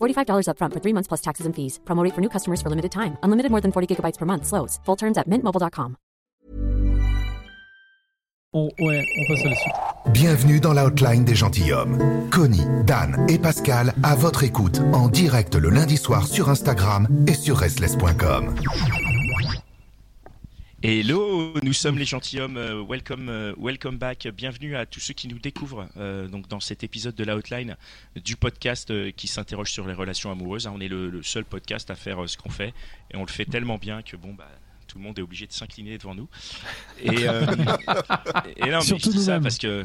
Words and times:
$45 0.00 0.46
upfront 0.46 0.74
for 0.74 0.80
three 0.80 0.94
months 0.94 1.08
plus 1.08 1.22
taxes 1.22 1.46
and 1.46 1.56
fees. 1.56 1.80
Promo 1.84 2.04
rate 2.04 2.14
for 2.14 2.20
new 2.20 2.30
customers 2.30 2.62
for 2.62 2.70
limited 2.70 2.92
time. 2.92 3.18
Unlimited 3.24 3.50
more 3.50 3.60
than 3.60 3.72
40 3.72 3.90
gigabytes 3.90 4.18
per 4.18 4.26
month. 4.26 4.46
Slows. 4.46 4.78
Full 4.84 4.96
terms 4.96 5.18
at 5.18 5.26
mintmobile.com. 5.26 5.96
On, 8.52 8.68
ouais, 8.80 9.04
on 9.16 9.32
passe 9.32 9.46
à 9.46 9.48
la 9.48 9.54
suite. 9.54 9.72
Bienvenue 10.12 10.58
dans 10.58 10.72
l'outline 10.72 11.24
des 11.24 11.36
gentilshommes. 11.36 11.98
Connie, 12.32 12.66
Dan 12.84 13.24
et 13.28 13.38
Pascal 13.38 13.94
à 14.02 14.16
votre 14.16 14.42
écoute 14.42 14.80
en 14.92 15.08
direct 15.08 15.54
le 15.54 15.70
lundi 15.70 15.96
soir 15.96 16.26
sur 16.26 16.48
Instagram 16.48 17.06
et 17.28 17.34
sur 17.34 17.58
restless.com. 17.58 18.56
Hello, 20.82 21.52
nous 21.62 21.74
sommes 21.74 21.98
les 21.98 22.06
gentilshommes. 22.06 22.56
euh, 22.56 22.82
welcome, 22.82 23.28
euh, 23.28 23.52
welcome 23.58 23.98
back. 23.98 24.26
Bienvenue 24.34 24.76
à 24.76 24.86
tous 24.86 25.00
ceux 25.00 25.12
qui 25.12 25.28
nous 25.28 25.38
découvrent 25.38 25.86
euh, 25.98 26.26
donc 26.26 26.48
dans 26.48 26.60
cet 26.60 26.82
épisode 26.84 27.14
de 27.14 27.24
la 27.24 27.36
Outline 27.36 27.76
du 28.24 28.34
podcast 28.36 28.90
euh, 28.90 29.10
qui 29.10 29.28
s'interroge 29.28 29.70
sur 29.70 29.86
les 29.86 29.92
relations 29.92 30.32
amoureuses. 30.32 30.66
hein. 30.66 30.72
On 30.74 30.80
est 30.80 30.88
le, 30.88 31.10
le 31.10 31.22
seul 31.22 31.44
podcast 31.44 31.90
à 31.90 31.96
faire 31.96 32.22
euh, 32.22 32.26
ce 32.26 32.38
qu'on 32.38 32.48
fait 32.48 32.72
et 33.12 33.16
on 33.18 33.20
le 33.22 33.28
fait 33.30 33.44
tellement 33.44 33.76
bien 33.76 34.00
que 34.00 34.16
bon 34.16 34.32
bah 34.32 34.48
tout 34.88 34.96
le 34.96 35.04
monde 35.04 35.18
est 35.18 35.22
obligé 35.22 35.46
de 35.46 35.52
s'incliner 35.52 35.98
devant 35.98 36.14
nous. 36.14 36.28
Et, 37.02 37.08
et 37.24 37.26
non, 38.70 38.78
mais 38.78 38.80
Surtout 38.80 39.12
je 39.12 39.16
dis 39.18 39.24
ça 39.24 39.38
parce 39.38 39.58
que 39.58 39.84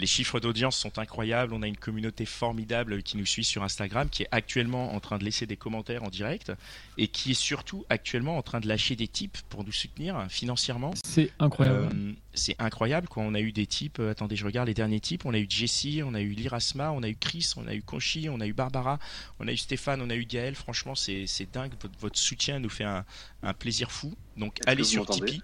les 0.00 0.06
chiffres 0.06 0.40
d'audience 0.40 0.76
sont 0.78 0.98
incroyables. 0.98 1.52
On 1.52 1.62
a 1.62 1.66
une 1.66 1.76
communauté 1.76 2.24
formidable 2.24 3.02
qui 3.02 3.18
nous 3.18 3.26
suit 3.26 3.44
sur 3.44 3.62
Instagram, 3.62 4.08
qui 4.08 4.22
est 4.22 4.28
actuellement 4.30 4.94
en 4.94 5.00
train 5.00 5.18
de 5.18 5.24
laisser 5.24 5.44
des 5.44 5.56
commentaires 5.56 6.02
en 6.02 6.08
direct 6.08 6.52
et 6.96 7.08
qui 7.08 7.32
est 7.32 7.34
surtout 7.34 7.84
actuellement 7.90 8.38
en 8.38 8.42
train 8.42 8.60
de 8.60 8.66
lâcher 8.66 8.96
des 8.96 9.06
tips 9.08 9.42
pour 9.42 9.62
nous 9.62 9.72
soutenir 9.72 10.26
financièrement. 10.30 10.94
C'est 11.04 11.30
incroyable. 11.38 11.90
Euh, 11.94 12.12
c'est 12.32 12.56
incroyable 12.58 13.08
quoi. 13.08 13.22
On 13.22 13.34
a 13.34 13.40
eu 13.40 13.52
des 13.52 13.66
types. 13.66 13.98
euh, 14.00 14.10
attendez, 14.10 14.36
je 14.36 14.46
regarde 14.46 14.68
les 14.68 14.74
derniers 14.74 15.00
types. 15.00 15.26
On 15.26 15.34
a 15.34 15.38
eu 15.38 15.46
Jessie, 15.48 16.00
on 16.02 16.14
a 16.14 16.20
eu 16.20 16.30
Lirasma, 16.30 16.90
on 16.92 17.02
a 17.02 17.08
eu 17.08 17.16
Chris, 17.16 17.52
on 17.56 17.66
a 17.68 17.74
eu 17.74 17.82
Conchi, 17.82 18.28
on 18.30 18.40
a 18.40 18.46
eu 18.46 18.54
Barbara, 18.54 18.98
on 19.38 19.46
a 19.48 19.52
eu 19.52 19.58
Stéphane, 19.58 20.00
on 20.00 20.08
a 20.08 20.14
eu 20.14 20.24
Gaël. 20.24 20.54
Franchement, 20.54 20.94
c'est 20.94 21.26
c'est 21.26 21.52
dingue. 21.52 21.72
Votre, 21.80 21.98
votre 21.98 22.18
soutien 22.18 22.58
nous 22.58 22.70
fait 22.70 22.84
un, 22.84 23.04
un 23.42 23.52
plaisir 23.52 23.92
fou. 23.92 24.14
Donc 24.38 24.60
Est-ce 24.60 24.70
allez 24.70 24.84
sur 24.84 25.06
Tipeee. 25.06 25.42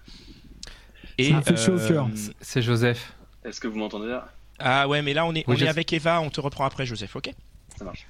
Au 1.19 1.77
cœur. 1.77 2.09
C'est 2.41 2.61
Joseph. 2.63 3.13
Est-ce 3.43 3.61
que 3.61 3.67
vous 3.67 3.77
m'entendez 3.77 4.07
là? 4.07 4.33
Ah 4.59 4.87
ouais, 4.87 5.01
mais 5.01 5.13
là 5.13 5.25
on 5.25 5.33
est, 5.33 5.43
Oui, 5.47 5.55
on 5.55 5.55
je 5.55 5.65
est 5.65 5.69
avec 5.69 5.91
Eva. 5.93 6.21
On 6.21 6.29
te 6.29 6.41
reprend 6.41 6.65
après, 6.65 6.85
Joseph. 6.85 7.15
Ok? 7.15 7.31
Ça 7.77 7.85
marche. 7.85 8.05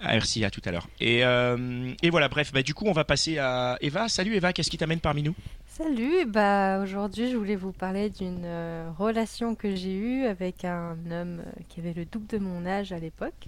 Ah, 0.00 0.12
merci. 0.12 0.44
À 0.44 0.50
tout 0.50 0.60
à 0.64 0.70
l'heure. 0.72 0.88
Et, 1.00 1.24
euh, 1.24 1.92
et 2.02 2.10
voilà. 2.10 2.28
Bref, 2.28 2.52
bah, 2.52 2.62
du 2.62 2.74
coup, 2.74 2.84
on 2.86 2.92
va 2.92 3.04
passer 3.04 3.38
à 3.38 3.78
Eva. 3.80 4.08
Salut 4.08 4.34
Eva. 4.34 4.52
Qu'est-ce 4.52 4.70
qui 4.70 4.76
t'amène 4.78 5.00
parmi 5.00 5.22
nous? 5.22 5.34
Salut, 5.68 6.24
bah 6.26 6.78
aujourd'hui 6.82 7.30
je 7.30 7.36
voulais 7.36 7.54
vous 7.54 7.70
parler 7.72 8.08
d'une 8.08 8.46
euh, 8.46 8.88
relation 8.98 9.54
que 9.54 9.76
j'ai 9.76 9.92
eue 9.94 10.24
avec 10.24 10.64
un 10.64 10.96
homme 11.10 11.40
euh, 11.40 11.60
qui 11.68 11.80
avait 11.80 11.92
le 11.92 12.06
double 12.06 12.26
de 12.28 12.38
mon 12.38 12.64
âge 12.64 12.92
à 12.92 12.98
l'époque. 12.98 13.46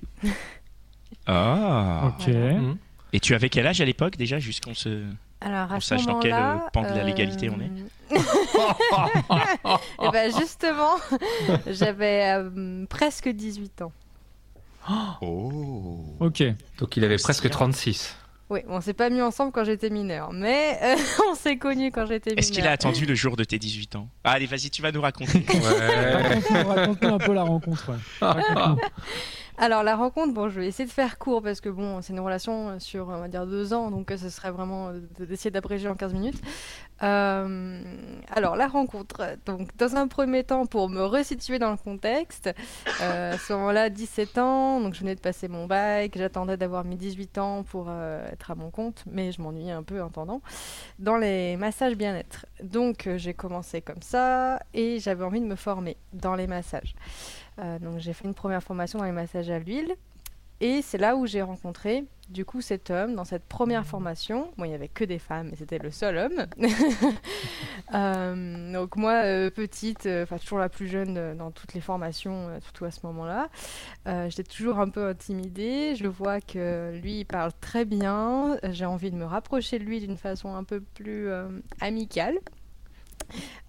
Ah. 1.26 2.12
ok. 2.18 2.28
voilà. 2.28 2.52
Mhm. 2.54 2.76
Et 3.14 3.20
tu 3.20 3.34
avais 3.34 3.48
quel 3.48 3.66
âge 3.66 3.80
à 3.80 3.86
l'époque 3.86 4.18
déjà, 4.18 4.38
jusqu'on 4.38 4.74
se. 4.74 5.04
Alors 5.40 5.72
à 5.72 5.76
On 5.76 5.80
ce 5.80 5.88
sache 5.88 6.06
dans 6.06 6.18
quel, 6.18 6.32
moment-là, 6.32 6.64
euh, 6.66 6.70
pan 6.72 6.82
de 6.82 6.88
la 6.88 7.04
légalité 7.04 7.48
on 7.50 7.60
est. 7.60 7.70
Et 10.02 10.10
ben 10.10 10.32
justement, 10.36 10.96
j'avais 11.66 12.34
euh, 12.36 12.86
presque 12.88 13.28
18 13.28 13.82
ans. 13.82 13.92
Oh. 15.20 16.16
Ok. 16.20 16.42
Donc 16.78 16.96
il 16.96 17.04
avait 17.04 17.18
presque 17.18 17.42
bien. 17.42 17.50
36. 17.50 18.16
Oui, 18.50 18.60
on 18.68 18.80
s'est 18.80 18.94
pas 18.94 19.10
mis 19.10 19.20
ensemble 19.20 19.52
quand 19.52 19.64
j'étais 19.64 19.90
mineure, 19.90 20.32
mais 20.32 20.78
euh, 20.82 20.96
on 21.30 21.34
s'est 21.34 21.58
connus 21.58 21.90
quand 21.92 22.06
j'étais 22.06 22.30
mineure. 22.30 22.38
Est-ce 22.38 22.52
qu'il 22.52 22.66
a 22.66 22.70
attendu 22.70 23.04
le 23.04 23.14
jour 23.14 23.36
de 23.36 23.44
tes 23.44 23.58
18 23.58 23.96
ans? 23.96 24.08
Ah, 24.24 24.32
Allez, 24.32 24.46
vas-y, 24.46 24.70
tu 24.70 24.80
vas 24.80 24.90
nous 24.90 25.02
raconter. 25.02 25.44
Ouais. 25.46 26.12
Raconte-nous 26.14 26.68
raconte-nous 26.68 27.14
un 27.14 27.18
peu 27.18 27.32
la 27.34 27.42
rencontre. 27.42 27.90
ouais. 27.90 27.96
Alors 29.60 29.82
la 29.82 29.96
rencontre, 29.96 30.32
bon, 30.34 30.48
je 30.48 30.60
vais 30.60 30.68
essayer 30.68 30.86
de 30.86 30.92
faire 30.92 31.18
court 31.18 31.42
parce 31.42 31.60
que 31.60 31.68
bon, 31.68 32.00
c'est 32.00 32.12
une 32.12 32.20
relation 32.20 32.78
sur, 32.78 33.08
on 33.08 33.18
va 33.18 33.26
dire, 33.28 33.44
deux 33.46 33.72
ans, 33.74 33.90
donc 33.90 34.10
euh, 34.12 34.16
ce 34.16 34.28
serait 34.30 34.52
vraiment 34.52 34.88
euh, 34.90 35.00
de- 35.18 35.24
d'essayer 35.24 35.50
d'abréger 35.50 35.88
en 35.88 35.96
15 35.96 36.14
minutes. 36.14 36.40
Euh, 37.02 37.80
alors 38.30 38.56
la 38.56 38.66
rencontre, 38.66 39.36
donc 39.46 39.76
dans 39.76 39.96
un 39.96 40.08
premier 40.08 40.44
temps, 40.44 40.66
pour 40.66 40.88
me 40.88 41.04
resituer 41.04 41.58
dans 41.58 41.70
le 41.70 41.76
contexte, 41.76 42.50
euh, 43.00 43.34
à 43.34 43.38
ce 43.38 43.52
moment-là, 43.52 43.90
17 43.90 44.38
ans, 44.38 44.80
donc 44.80 44.94
je 44.94 45.00
venais 45.00 45.14
de 45.14 45.20
passer 45.20 45.48
mon 45.48 45.66
bac, 45.66 46.12
j'attendais 46.16 46.56
d'avoir 46.56 46.84
mes 46.84 46.96
18 46.96 47.38
ans 47.38 47.62
pour 47.62 47.86
euh, 47.88 48.28
être 48.30 48.50
à 48.50 48.54
mon 48.54 48.70
compte, 48.70 49.04
mais 49.10 49.32
je 49.32 49.40
m'ennuyais 49.40 49.72
un 49.72 49.82
peu 49.82 50.02
en 50.02 50.08
attendant, 50.08 50.40
dans 50.98 51.16
les 51.16 51.56
massages 51.56 51.94
bien-être. 51.94 52.46
Donc 52.62 53.08
j'ai 53.16 53.34
commencé 53.34 53.80
comme 53.80 54.02
ça 54.02 54.60
et 54.74 54.98
j'avais 54.98 55.24
envie 55.24 55.40
de 55.40 55.46
me 55.46 55.56
former 55.56 55.96
dans 56.12 56.34
les 56.34 56.46
massages. 56.46 56.94
Donc 57.80 57.98
j'ai 57.98 58.12
fait 58.12 58.24
une 58.24 58.34
première 58.34 58.62
formation 58.62 59.00
dans 59.00 59.04
les 59.04 59.12
massages 59.12 59.50
à 59.50 59.58
l'huile. 59.58 59.96
Et 60.60 60.82
c'est 60.82 60.98
là 60.98 61.16
où 61.16 61.26
j'ai 61.26 61.42
rencontré 61.42 62.04
du 62.30 62.44
coup 62.44 62.60
cet 62.60 62.90
homme 62.90 63.14
dans 63.14 63.24
cette 63.24 63.44
première 63.44 63.86
formation. 63.86 64.50
Bon, 64.58 64.64
il 64.64 64.68
n'y 64.68 64.74
avait 64.74 64.88
que 64.88 65.04
des 65.04 65.18
femmes, 65.18 65.48
mais 65.50 65.56
c'était 65.56 65.78
le 65.78 65.90
seul 65.90 66.16
homme. 66.18 66.46
Euh, 67.94 68.70
donc 68.72 68.96
moi, 68.96 69.22
euh, 69.24 69.48
petite, 69.50 70.04
euh, 70.04 70.24
enfin 70.24 70.36
toujours 70.36 70.58
la 70.58 70.68
plus 70.68 70.88
jeune 70.88 71.16
euh, 71.16 71.34
dans 71.34 71.50
toutes 71.50 71.72
les 71.72 71.80
formations, 71.80 72.48
euh, 72.48 72.60
surtout 72.60 72.84
à 72.84 72.90
ce 72.90 72.98
moment-là, 73.04 73.48
euh, 74.06 74.28
j'étais 74.28 74.42
toujours 74.42 74.78
un 74.78 74.90
peu 74.90 75.08
intimidée. 75.08 75.94
Je 75.96 76.06
vois 76.06 76.42
que 76.42 76.92
lui, 77.00 77.20
il 77.20 77.24
parle 77.24 77.50
très 77.62 77.86
bien. 77.86 78.58
J'ai 78.72 78.84
envie 78.84 79.10
de 79.10 79.16
me 79.16 79.24
rapprocher 79.24 79.78
de 79.78 79.84
lui 79.84 80.00
d'une 80.00 80.18
façon 80.18 80.54
un 80.54 80.64
peu 80.64 80.80
plus 80.82 81.28
euh, 81.28 81.48
amicale. 81.80 82.34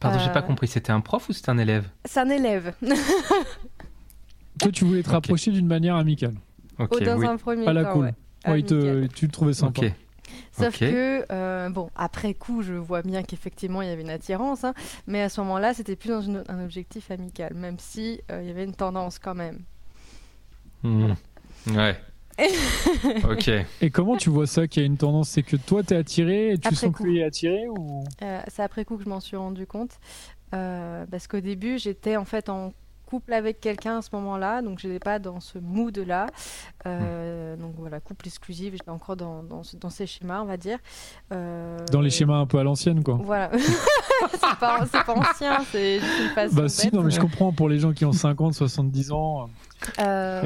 Pardon, 0.02 0.20
j'ai 0.20 0.34
pas 0.34 0.42
compris. 0.42 0.68
C'était 0.68 0.92
un 0.92 1.00
prof 1.00 1.30
ou 1.30 1.32
c'était 1.34 1.52
un 1.52 1.58
élève? 1.58 1.88
C'est 2.04 2.20
un 2.20 2.30
élève. 2.30 2.74
Toi, 4.60 4.72
tu 4.74 4.84
voulais 4.84 5.04
te 5.04 5.12
rapprocher 5.12 5.52
d'une 5.52 5.68
manière 5.68 5.96
amicale. 5.96 6.34
Ok, 6.79 6.90
Ou 6.95 7.00
dans 7.01 7.17
oui. 7.17 7.28
un 7.28 7.38
premier 7.38 7.67
À 7.67 7.73
la 7.73 7.84
temps, 7.85 7.94
cool. 7.94 8.12
ouais. 8.47 8.62
Te- 8.63 9.07
tu 9.07 9.25
le 9.25 9.31
trouvais 9.31 9.53
sympa. 9.53 9.81
Ok. 9.85 9.91
Sauf 10.51 10.78
que, 10.79 11.25
euh, 11.31 11.69
bon, 11.69 11.90
après 11.95 12.34
coup, 12.34 12.62
je 12.62 12.73
vois 12.73 13.01
bien 13.01 13.23
qu'effectivement, 13.23 13.81
il 13.81 13.90
y 13.90 13.91
avait 13.91 14.01
une 14.03 14.09
attirance, 14.09 14.63
hein, 14.63 14.73
mais 15.07 15.22
à 15.22 15.29
ce 15.29 15.41
moment-là, 15.41 15.73
c'était 15.73 15.95
plus 15.95 16.09
dans 16.09 16.22
une- 16.22 16.44
un 16.47 16.63
objectif 16.63 17.09
amical, 17.12 17.53
même 17.56 17.78
si 17.79 18.22
euh, 18.31 18.41
il 18.41 18.47
y 18.47 18.51
avait 18.51 18.63
une 18.63 18.75
tendance 18.75 19.17
quand 19.19 19.35
même. 19.35 19.59
Hmm. 20.84 21.13
Ouais. 21.75 21.95
ok. 23.29 23.51
Et 23.81 23.90
comment 23.90 24.16
tu 24.16 24.29
vois 24.29 24.47
ça 24.47 24.67
qu'il 24.67 24.81
y 24.81 24.85
a 24.85 24.88
une 24.88 24.97
tendance? 24.97 25.29
C'est 25.29 25.44
que 25.44 25.57
toi, 25.57 25.84
t'es 25.84 25.96
attiré 25.96 26.52
et 26.53 26.58
tu 26.58 26.67
Après 26.67 26.75
sens 26.78 26.96
coup. 26.96 27.03
que 27.03 27.09
lui 27.09 27.20
est 27.20 27.23
attiré 27.23 27.67
ou? 27.67 28.03
Euh, 28.22 28.41
c'est 28.47 28.64
après 28.64 28.85
coup 28.85 28.97
que 28.97 29.03
je 29.03 29.09
m'en 29.09 29.20
suis 29.20 29.35
rendu 29.35 29.66
compte, 29.67 29.99
euh, 30.53 31.05
parce 31.11 31.28
qu'au 31.28 31.41
début, 31.41 31.78
j'étais 31.79 32.16
en 32.17 32.25
fait 32.25 32.47
en 32.49 32.72
couple 33.09 33.34
avec 33.34 33.59
quelqu'un 33.59 33.97
à 33.97 34.02
ce 34.03 34.09
moment-là, 34.14 34.61
donc 34.61 34.78
je 34.79 34.88
n'étais 34.88 35.00
pas 35.00 35.17
dans 35.17 35.40
ce 35.40 35.58
mood-là. 35.58 36.28
Euh, 36.85 37.56
Donc 37.56 37.73
voilà, 37.78 38.00
couple 38.00 38.28
exclusif, 38.28 38.73
j'étais 38.73 38.90
encore 38.91 39.16
dans, 39.16 39.41
dans, 39.44 39.64
ce- 39.64 39.76
dans 39.78 39.90
ces 39.90 40.06
schémas, 40.06 40.41
on 40.41 40.46
va 40.46 40.58
dire. 40.58 40.78
Euh, 41.34 41.78
dans 41.91 42.02
les 42.02 42.09
schémas 42.11 42.38
un 42.38 42.46
peu 42.46 42.59
à 42.59 42.64
l'ancienne, 42.64 43.03
quoi 43.03 43.20
Voilà. 43.23 43.50
c'est 44.32 44.59
pas, 44.59 44.85
c'est 44.91 45.03
pas 45.03 45.14
ancien, 45.16 45.58
c'est 45.72 46.00
juste 46.00 46.20
une 46.22 46.29
façon 46.29 46.56
Bah 46.56 46.70
si, 46.70 46.85
bête. 46.88 46.94
non 46.94 47.03
mais 47.03 47.11
je 47.11 47.20
comprends 47.20 47.52
pour 47.52 47.67
les 47.67 47.79
gens 47.79 47.94
qui 47.94 48.06
ont 48.06 48.11
50, 48.11 48.53
70 48.53 49.11
ans. 49.11 49.50
Euh, 50.00 50.44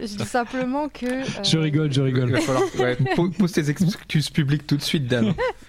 je 0.00 0.16
dis 0.16 0.24
simplement 0.24 0.88
que. 0.88 1.06
euh, 1.06 1.42
Je 1.42 1.58
rigole, 1.58 1.92
je 1.92 2.00
Il 2.00 2.04
rigole. 2.04 2.30
va 2.32 2.40
falloir 2.40 2.64
ouais, 2.78 2.96
pou- 3.14 3.30
pousse 3.30 3.52
tes 3.52 3.68
excuses 3.68 4.30
publiques 4.30 4.66
tout 4.66 4.76
de 4.76 4.82
suite, 4.82 5.06
Dan. 5.06 5.34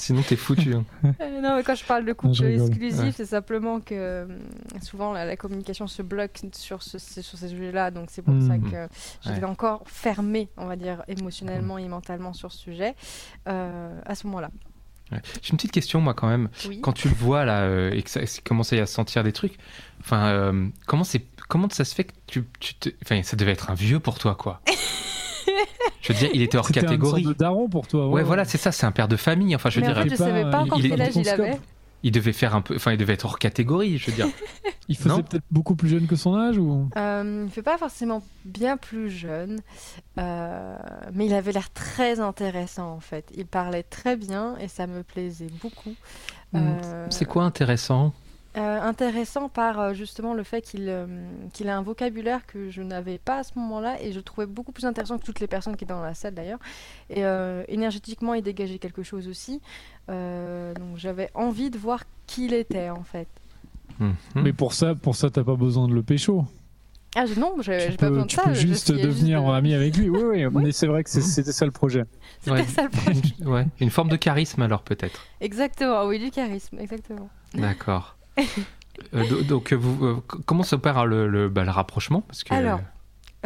Sinon, 0.00 0.22
t'es 0.22 0.36
foutu. 0.36 0.74
hein. 0.74 0.84
Euh, 1.20 1.40
non, 1.40 1.56
mais 1.56 1.62
quand 1.62 1.74
je 1.74 1.84
parle 1.84 2.04
de 2.04 2.12
couple 2.12 2.42
exclusif, 2.44 2.98
Ouais. 3.00 3.12
c'est 3.14 3.26
simplement 3.26 3.80
que 3.80 3.94
euh, 3.94 4.26
souvent 4.82 5.12
la, 5.12 5.24
la 5.24 5.36
communication 5.36 5.86
se 5.86 6.02
bloque 6.02 6.40
sur, 6.52 6.82
ce, 6.82 6.98
sur 6.98 7.38
ces 7.38 7.48
sujets-là. 7.48 7.90
Donc 7.90 8.08
c'est 8.10 8.22
pour 8.22 8.34
ça 8.42 8.56
que 8.58 8.88
j'étais 9.24 9.38
Ouais. 9.38 9.44
encore 9.44 9.82
fermée, 9.86 10.48
on 10.56 10.66
va 10.66 10.76
dire, 10.76 11.02
émotionnellement 11.08 11.78
et 11.78 11.88
mentalement 11.88 12.32
sur 12.32 12.50
ce 12.52 12.58
sujet 12.58 12.94
euh, 13.48 14.00
à 14.06 14.14
ce 14.14 14.26
moment-là. 14.26 14.50
Ouais. 15.12 15.20
J'ai 15.42 15.50
une 15.50 15.56
petite 15.56 15.72
question, 15.72 16.00
moi, 16.00 16.14
quand 16.14 16.28
même. 16.28 16.48
Oui. 16.68 16.80
Quand 16.80 16.92
tu 16.92 17.08
le 17.08 17.14
vois, 17.14 17.44
là, 17.44 17.62
euh, 17.62 17.90
et 17.90 18.02
que 18.02 18.10
ça 18.10 18.20
commence 18.44 18.72
à 18.72 18.76
y 18.76 18.86
sentir 18.86 19.24
des 19.24 19.32
trucs, 19.32 19.58
enfin, 20.00 20.26
euh, 20.28 20.68
comment, 20.86 21.02
c'est, 21.04 21.24
comment 21.48 21.68
ça 21.68 21.84
se 21.84 21.94
fait 21.96 22.04
que 22.04 22.12
tu, 22.28 22.44
tu 22.60 22.74
te... 22.74 22.90
Enfin, 23.04 23.22
ça 23.24 23.36
devait 23.36 23.50
être 23.52 23.70
un 23.70 23.74
vieux 23.74 23.98
pour 23.98 24.18
toi, 24.20 24.36
quoi? 24.36 24.60
Je 26.00 26.12
veux 26.12 26.18
dire, 26.18 26.30
il 26.34 26.42
était 26.42 26.56
hors 26.58 26.66
C'était 26.66 26.80
catégorie. 26.80 27.22
sorte 27.24 27.34
de 27.34 27.38
daron 27.38 27.68
pour 27.68 27.86
toi. 27.86 28.08
Ouais, 28.08 28.22
voilà, 28.22 28.44
c'est 28.44 28.58
ça, 28.58 28.72
c'est 28.72 28.86
un 28.86 28.92
père 28.92 29.08
de 29.08 29.16
famille. 29.16 29.54
Enfin, 29.54 29.70
je 29.70 29.80
veux 29.80 29.86
Mais 29.86 29.92
en 29.92 29.94
dire, 29.94 30.02
fait, 30.04 30.08
je 30.10 30.16
pas- 30.16 30.24
savais 30.24 30.42
pas 30.50 30.58
il- 30.64 30.72
encore 30.72 30.78
quel 30.80 31.02
âge 31.02 31.16
il 31.16 31.28
avait. 31.28 31.58
il 32.02 32.12
devait 32.12 32.32
faire 32.32 32.54
un 32.54 32.62
peu. 32.62 32.76
Enfin, 32.76 32.92
il 32.92 32.98
devait 32.98 33.12
être 33.12 33.24
hors 33.26 33.38
catégorie, 33.38 33.98
je 33.98 34.10
veux 34.10 34.16
dire. 34.16 34.28
Il 34.88 34.96
faisait 34.96 35.08
Non 35.10 35.22
peut-être 35.22 35.44
beaucoup 35.52 35.76
plus 35.76 35.88
jeune 35.88 36.08
que 36.08 36.16
son 36.16 36.34
âge 36.34 36.58
ou? 36.58 36.88
Euh, 36.96 37.44
il 37.46 37.52
fait 37.52 37.62
pas 37.62 37.78
forcément 37.78 38.24
bien 38.44 38.76
plus 38.76 39.08
jeune, 39.08 39.60
euh, 40.18 40.76
mais 41.14 41.26
il 41.26 41.32
avait 41.34 41.52
l'air 41.52 41.70
très 41.72 42.18
intéressant 42.18 42.90
en 42.94 42.98
fait. 42.98 43.24
Il 43.36 43.46
parlait 43.46 43.84
très 43.84 44.16
bien 44.16 44.56
et 44.60 44.66
ça 44.66 44.88
me 44.88 45.04
plaisait 45.04 45.46
beaucoup. 45.62 45.94
Euh, 46.56 47.06
C'est 47.10 47.24
quoi 47.24 47.44
intéressant? 47.44 48.12
Euh, 48.56 48.80
intéressant 48.82 49.48
par 49.48 49.78
euh, 49.78 49.94
justement 49.94 50.34
le 50.34 50.42
fait 50.42 50.60
qu'il 50.60 50.86
euh, 50.88 51.06
qu'il 51.52 51.68
a 51.68 51.76
un 51.78 51.82
vocabulaire 51.82 52.44
que 52.46 52.68
je 52.68 52.82
n'avais 52.82 53.18
pas 53.18 53.38
à 53.38 53.42
ce 53.44 53.52
moment-là 53.54 54.02
et 54.02 54.10
je 54.10 54.16
le 54.16 54.24
trouvais 54.24 54.46
beaucoup 54.48 54.72
plus 54.72 54.86
intéressant 54.86 55.18
que 55.18 55.24
toutes 55.24 55.38
les 55.38 55.46
personnes 55.46 55.76
qui 55.76 55.84
étaient 55.84 55.94
dans 55.94 56.02
la 56.02 56.14
salle 56.14 56.34
d'ailleurs. 56.34 56.58
Et 57.10 57.24
euh, 57.24 57.62
énergétiquement, 57.68 58.34
il 58.34 58.42
dégageait 58.42 58.78
quelque 58.78 59.04
chose 59.04 59.28
aussi. 59.28 59.60
Euh, 60.08 60.74
donc 60.74 60.96
j'avais 60.96 61.30
envie 61.34 61.70
de 61.70 61.78
voir 61.78 62.02
qui 62.26 62.46
il 62.46 62.54
était 62.54 62.90
en 62.90 63.04
fait. 63.04 63.28
Mhm. 64.00 64.14
Mais 64.34 64.52
pour 64.52 64.72
ça, 64.72 64.96
pour 64.96 65.14
ça, 65.14 65.30
t'as 65.30 65.44
pas 65.44 65.54
besoin 65.54 65.86
de 65.86 65.94
le 65.94 66.02
pécho. 66.02 66.44
Ah 67.14 67.26
je- 67.26 67.38
non, 67.38 67.54
j'ai 67.60 67.90
Tu 67.90 67.96
pas 67.98 68.06
peux, 68.06 68.08
besoin 68.10 68.22
de 68.24 68.28
tu 68.30 68.36
ça. 68.36 68.42
peux 68.42 68.54
je- 68.54 68.66
juste 68.66 68.90
devenir 68.90 69.44
de- 69.44 69.50
ami 69.52 69.74
avec 69.74 69.96
lui. 69.96 70.08
Oui, 70.10 70.22
oui. 70.44 70.46
Mais 70.52 70.72
c'est 70.72 70.88
vrai 70.88 71.04
que 71.04 71.10
c'est- 71.10 71.20
c'était 71.20 71.52
ça 71.52 71.66
le 71.66 71.70
projet. 71.70 72.02
C'était 72.40 72.50
Ouais. 72.52 72.64
ça 72.64 72.82
le 72.82 72.88
projet. 72.88 73.20
Une- 73.40 73.46
ouais, 73.52 73.66
une 73.80 73.90
forme 73.90 74.08
de 74.08 74.16
charisme 74.16 74.62
alors 74.62 74.82
peut-être. 74.82 75.24
Exactement, 75.40 76.04
oui, 76.06 76.18
du 76.18 76.32
charisme, 76.32 76.80
exactement. 76.80 77.28
D'accord. 77.54 78.16
Euh, 79.14 79.26
do- 79.28 79.42
donc, 79.42 79.72
euh, 79.72 79.76
vous, 79.76 80.04
euh, 80.04 80.22
comment 80.46 80.62
s'opère 80.62 81.06
le, 81.06 81.26
le, 81.28 81.48
bah, 81.48 81.64
le 81.64 81.70
rapprochement? 81.70 82.20
Parce 82.22 82.44
que 82.44 82.52
Alors. 82.54 82.80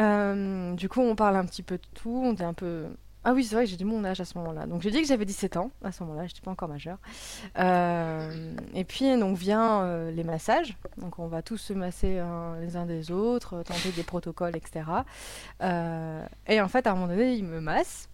Euh, 0.00 0.74
du 0.74 0.88
coup, 0.88 1.00
on 1.00 1.14
parle 1.14 1.36
un 1.36 1.44
petit 1.44 1.62
peu 1.62 1.76
de 1.76 1.82
tout. 1.94 2.22
On 2.24 2.34
est 2.34 2.42
un 2.42 2.54
peu. 2.54 2.86
Ah 3.26 3.32
oui, 3.32 3.44
c'est 3.44 3.54
vrai 3.54 3.64
que 3.64 3.70
j'ai 3.70 3.76
dit 3.76 3.84
mon 3.84 4.04
âge 4.04 4.20
à 4.20 4.24
ce 4.26 4.36
moment-là. 4.38 4.66
Donc 4.66 4.82
j'ai 4.82 4.90
dit 4.90 5.00
que 5.00 5.06
j'avais 5.08 5.24
17 5.24 5.56
ans 5.56 5.70
à 5.82 5.92
ce 5.92 6.02
moment-là, 6.02 6.26
je 6.26 6.32
n'étais 6.32 6.42
pas 6.42 6.50
encore 6.50 6.68
majeure. 6.68 6.98
Euh, 7.58 8.52
et 8.74 8.84
puis 8.84 9.16
donc 9.18 9.38
vient 9.38 9.82
euh, 9.82 10.10
les 10.10 10.24
massages. 10.24 10.76
Donc 10.98 11.18
on 11.18 11.26
va 11.28 11.40
tous 11.40 11.56
se 11.56 11.72
masser 11.72 12.20
les 12.60 12.76
uns 12.76 12.84
des 12.84 13.10
autres, 13.10 13.62
tenter 13.62 13.90
des 13.92 14.02
protocoles, 14.02 14.56
etc. 14.56 14.84
Euh, 15.62 16.22
et 16.48 16.60
en 16.60 16.68
fait, 16.68 16.86
à 16.86 16.90
un 16.90 16.94
moment 16.96 17.06
donné, 17.08 17.34
il 17.34 17.44
me 17.44 17.60
masse. 17.60 18.08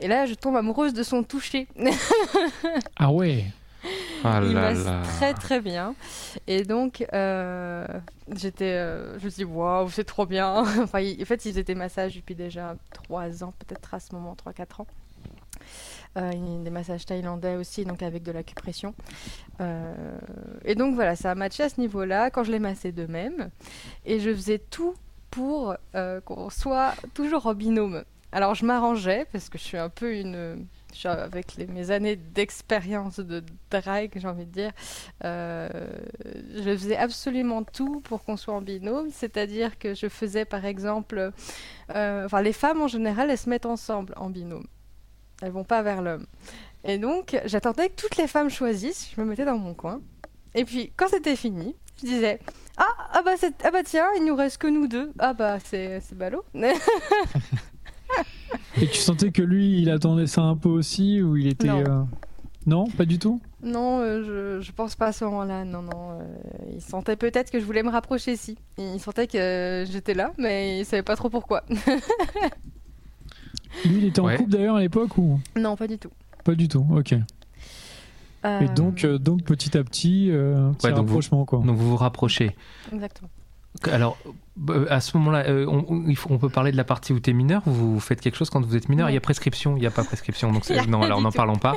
Et 0.00 0.08
là, 0.08 0.26
je 0.26 0.34
tombe 0.34 0.56
amoureuse 0.56 0.92
de 0.92 1.02
son 1.02 1.22
toucher. 1.22 1.66
Ah 2.98 3.10
ouais. 3.10 3.44
Ah 4.24 4.40
il 4.44 4.52
là 4.52 4.60
masse 4.72 4.84
là. 4.84 5.02
très 5.02 5.34
très 5.34 5.60
bien. 5.60 5.94
Et 6.46 6.62
donc, 6.62 7.04
euh, 7.12 7.86
j'étais, 8.36 8.76
euh, 8.78 9.18
je 9.18 9.24
me 9.24 9.30
suis 9.30 9.44
dit, 9.44 9.50
waouh, 9.50 9.88
c'est 9.90 10.04
trop 10.04 10.26
bien. 10.26 10.64
enfin, 10.82 11.00
il- 11.00 11.20
en 11.20 11.24
fait, 11.24 11.44
ils 11.44 11.58
étaient 11.58 11.74
massages 11.74 12.14
depuis 12.14 12.34
déjà 12.34 12.76
3 12.92 13.42
ans, 13.42 13.52
peut-être 13.58 13.94
à 13.94 14.00
ce 14.00 14.14
moment, 14.14 14.34
3-4 14.36 14.80
ans. 14.82 14.86
Euh, 16.18 16.30
des 16.62 16.70
massages 16.70 17.06
thaïlandais 17.06 17.56
aussi, 17.56 17.84
donc 17.84 18.02
avec 18.02 18.22
de 18.22 18.32
l'acupression. 18.32 18.94
Et 20.64 20.74
donc 20.74 20.94
voilà, 20.94 21.16
ça 21.16 21.30
a 21.30 21.34
matché 21.34 21.62
à 21.62 21.68
ce 21.68 21.80
niveau-là 21.80 22.30
quand 22.30 22.44
je 22.44 22.52
les 22.52 22.58
massais 22.58 22.92
de 22.92 23.06
même. 23.06 23.50
Et 24.04 24.20
je 24.20 24.32
faisais 24.34 24.58
tout 24.58 24.94
pour 25.30 25.74
qu'on 26.24 26.50
soit 26.50 26.94
toujours 27.14 27.46
en 27.46 27.54
binôme. 27.54 28.04
Alors 28.32 28.54
je 28.54 28.64
m'arrangeais 28.66 29.26
parce 29.32 29.48
que 29.48 29.58
je 29.58 29.62
suis 29.62 29.78
un 29.78 29.88
peu 29.88 30.14
une. 30.16 30.66
Avec 31.06 31.56
les- 31.56 31.66
mes 31.66 31.90
années 31.90 32.16
d'expérience 32.16 33.18
de 33.20 33.42
drague, 33.70 34.12
j'ai 34.16 34.28
envie 34.28 34.46
de 34.46 34.50
dire, 34.52 34.72
euh, 35.24 35.68
je 36.54 36.76
faisais 36.76 36.96
absolument 36.96 37.62
tout 37.64 38.00
pour 38.00 38.24
qu'on 38.24 38.36
soit 38.36 38.54
en 38.54 38.62
binôme. 38.62 39.08
C'est-à-dire 39.12 39.78
que 39.78 39.94
je 39.94 40.08
faisais 40.08 40.44
par 40.44 40.64
exemple. 40.64 41.32
euh, 41.94 42.28
les 42.42 42.52
femmes 42.52 42.82
en 42.82 42.88
général, 42.88 43.30
elles 43.30 43.38
se 43.38 43.48
mettent 43.50 43.66
ensemble 43.66 44.14
en 44.16 44.30
binôme. 44.30 44.66
Elles 45.42 45.52
vont 45.52 45.64
pas 45.64 45.82
vers 45.82 46.02
l'homme. 46.02 46.26
Et 46.84 46.98
donc, 46.98 47.36
j'attendais 47.44 47.88
que 47.88 47.94
toutes 47.96 48.16
les 48.16 48.26
femmes 48.28 48.50
choisissent. 48.50 49.10
Je 49.14 49.20
me 49.20 49.26
mettais 49.26 49.44
dans 49.44 49.58
mon 49.58 49.74
coin. 49.74 50.00
Et 50.54 50.64
puis, 50.64 50.92
quand 50.96 51.08
c'était 51.08 51.36
fini, 51.36 51.74
je 52.00 52.06
disais 52.06 52.38
Ah, 52.76 52.86
ah 53.12 53.22
bah, 53.22 53.32
ah 53.64 53.70
bah 53.70 53.82
tiens, 53.84 54.06
il 54.16 54.24
nous 54.24 54.34
reste 54.36 54.58
que 54.58 54.66
nous 54.66 54.86
deux. 54.88 55.12
Ah 55.18 55.34
bah, 55.34 55.58
c'est 55.60 56.00
ballot. 56.14 56.44
Et 58.82 58.86
tu 58.88 58.98
sentais 58.98 59.30
que 59.30 59.42
lui, 59.42 59.80
il 59.80 59.88
attendait 59.90 60.26
ça 60.26 60.42
un 60.42 60.56
peu 60.56 60.68
aussi 60.68 61.22
ou 61.22 61.36
il 61.36 61.46
était. 61.46 61.68
Non. 61.68 61.78
euh, 61.86 62.02
Non, 62.66 62.86
pas 62.86 63.04
du 63.04 63.18
tout? 63.18 63.40
non, 63.62 64.00
euh, 64.00 64.58
je, 64.58 64.60
je 64.64 64.72
pense 64.72 64.96
pas 64.96 65.06
à 65.06 65.12
ce 65.12 65.24
moment-là. 65.24 65.64
Non, 65.64 65.82
non. 65.82 66.18
euh, 66.20 66.24
il 66.74 66.80
sentait 66.80 67.14
peut-être 67.16 67.50
que 67.52 67.60
je 67.60 67.64
voulais 67.64 67.82
me 67.84 67.90
rapprocher, 67.90 68.34
si. 68.36 68.58
Il 68.78 68.98
sentait 68.98 69.28
que 69.28 69.38
euh, 69.38 69.84
j'étais 69.86 70.14
là, 70.14 70.32
mais 70.36 70.80
il 70.80 70.84
savait 70.84 71.02
pas 71.04 71.14
trop 71.16 71.30
pourquoi. 71.30 71.62
Lui, 73.84 73.98
il 73.98 74.04
était 74.06 74.20
en 74.20 74.26
Ouais. 74.26 74.36
couple 74.36 74.50
d'ailleurs 74.50 74.76
à 74.76 74.80
l'époque 74.80 75.16
ou? 75.16 75.40
Non, 75.56 75.76
pas 75.76 75.86
du 75.86 75.98
tout. 75.98 76.10
pas 76.44 76.54
du 76.54 76.68
tout. 76.68 76.84
Ok. 76.90 77.12
Et 77.12 78.66
donc, 78.74 79.04
euh, 79.04 79.18
donc 79.18 79.44
petit 79.44 79.78
à 79.78 79.84
petit, 79.84 80.28
euh, 80.30 80.70
un 80.70 80.72
petit 80.74 80.86
Ouais, 80.88 80.92
donc 80.92 81.06
vous- 81.06 81.44
quoi. 81.44 81.60
Donc 81.64 81.76
vous 81.76 81.90
vous 81.90 81.96
rapprochez. 81.96 82.56
Exactement. 82.92 83.30
Alors, 83.90 84.18
à 84.90 85.00
ce 85.00 85.16
moment-là, 85.16 85.44
euh, 85.48 85.66
on, 85.66 86.38
peut 86.38 86.48
parler 86.50 86.72
de 86.72 86.76
la 86.76 86.84
partie 86.84 87.12
où 87.12 87.20
tu 87.20 87.30
es 87.30 87.32
mineur 87.32 87.62
ou 87.66 87.70
vous 87.70 88.00
faites 88.00 88.20
quelque 88.20 88.36
chose 88.36 88.50
quand 88.50 88.64
vous 88.64 88.76
êtes 88.76 88.88
mineur? 88.88 89.08
Il 89.10 89.14
y 89.14 89.16
a 89.16 89.20
prescription, 89.20 89.76
il 89.76 89.80
n'y 89.80 89.86
a 89.86 89.90
pas 89.90 90.04
prescription. 90.04 90.52
Donc 90.52 90.68
non, 90.88 91.02
alors 91.02 91.20
n'en 91.20 91.32
parlons 91.32 91.56
pas. 91.56 91.76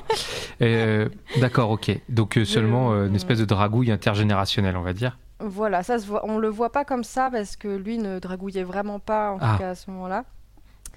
Euh, 0.62 1.08
D'accord, 1.38 1.72
ok. 1.72 1.98
Donc 2.10 2.38
euh, 2.38 2.46
seulement 2.46 2.92
euh, 2.92 3.08
une 3.08 3.16
espèce 3.16 3.40
de 3.40 3.46
dragouille 3.46 3.92
intergénérationnelle, 3.92 4.76
on 4.78 4.82
va 4.82 4.94
dire. 4.94 5.18
Voilà, 5.40 5.84
ça 5.84 6.00
se 6.00 6.06
voit. 6.06 6.26
On 6.26 6.38
le 6.38 6.50
voit 6.50 6.72
pas 6.72 6.86
comme 6.86 7.04
ça 7.04 7.30
parce 7.32 7.56
que 7.56 7.68
lui 7.68 7.98
ne 7.98 8.20
dragouillait 8.20 8.64
vraiment 8.64 9.00
pas, 9.00 9.32
en 9.32 9.38
Ah. 9.42 9.54
tout 9.54 9.60
cas 9.60 9.70
à 9.70 9.76
ce 9.76 9.90
moment-là. 9.92 10.26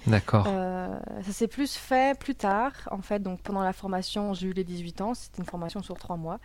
D'accord. 0.06 0.46
Euh, 0.48 0.96
ça 1.22 1.32
s'est 1.32 1.48
plus 1.48 1.74
fait 1.76 2.16
plus 2.18 2.34
tard, 2.34 2.72
en 2.90 3.02
fait. 3.02 3.20
Donc 3.20 3.40
pendant 3.40 3.62
la 3.62 3.72
formation, 3.72 4.32
j'ai 4.32 4.48
eu 4.48 4.52
les 4.52 4.64
18 4.64 5.00
ans. 5.00 5.14
C'était 5.14 5.38
une 5.38 5.44
formation 5.48 5.82
sur 5.82 5.96
3 5.96 6.16
mois. 6.16 6.38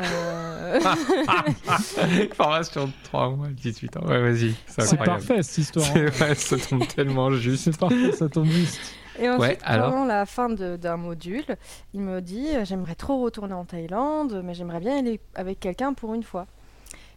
Euh, 0.00 0.80
Formation 2.34 2.86
de 2.86 2.92
3 3.04 3.30
mois, 3.30 3.48
18 3.48 3.96
ans. 3.98 4.06
Ouais, 4.06 4.20
vas-y. 4.20 4.54
C'est 4.66 4.96
parfait 4.96 5.42
cette 5.42 5.58
histoire. 5.58 5.86
hein. 5.86 5.92
C'est 5.94 6.06
vrai, 6.06 6.34
ça 6.34 6.56
tombe 6.58 6.86
tellement 6.86 7.30
juste. 7.32 7.64
C'est 7.64 7.78
parfait, 7.78 8.12
ça 8.12 8.28
tombe 8.28 8.46
juste. 8.46 8.80
Et 9.18 9.28
ensuite, 9.28 9.40
Ouais, 9.42 9.58
alors 9.64 9.90
pendant 9.90 10.04
la 10.06 10.24
fin 10.24 10.48
d'un 10.48 10.96
module, 10.96 11.44
il 11.92 12.00
me 12.00 12.20
dit 12.20 12.48
euh, 12.54 12.64
J'aimerais 12.64 12.94
trop 12.94 13.20
retourner 13.22 13.52
en 13.54 13.64
Thaïlande, 13.64 14.40
mais 14.44 14.54
j'aimerais 14.54 14.80
bien 14.80 14.98
aller 14.98 15.20
avec 15.34 15.60
quelqu'un 15.60 15.92
pour 15.92 16.14
une 16.14 16.22
fois. 16.22 16.46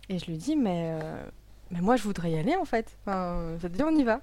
Et 0.10 0.19
je 0.19 0.25
lui 0.25 0.38
dis 0.38 0.55
Mais, 0.55 0.98
euh, 1.01 1.24
mais 1.72 1.79
moi, 1.81 1.96
je 1.96 2.03
voudrais 2.03 2.31
y 2.31 2.38
aller 2.38 2.55
en 2.55 2.65
fait. 2.65 2.98
Enfin, 3.05 3.55
ça 3.62 3.69
te 3.69 3.75
dit, 3.77 3.84
on 3.84 3.96
y 3.96 4.03
va. 4.03 4.19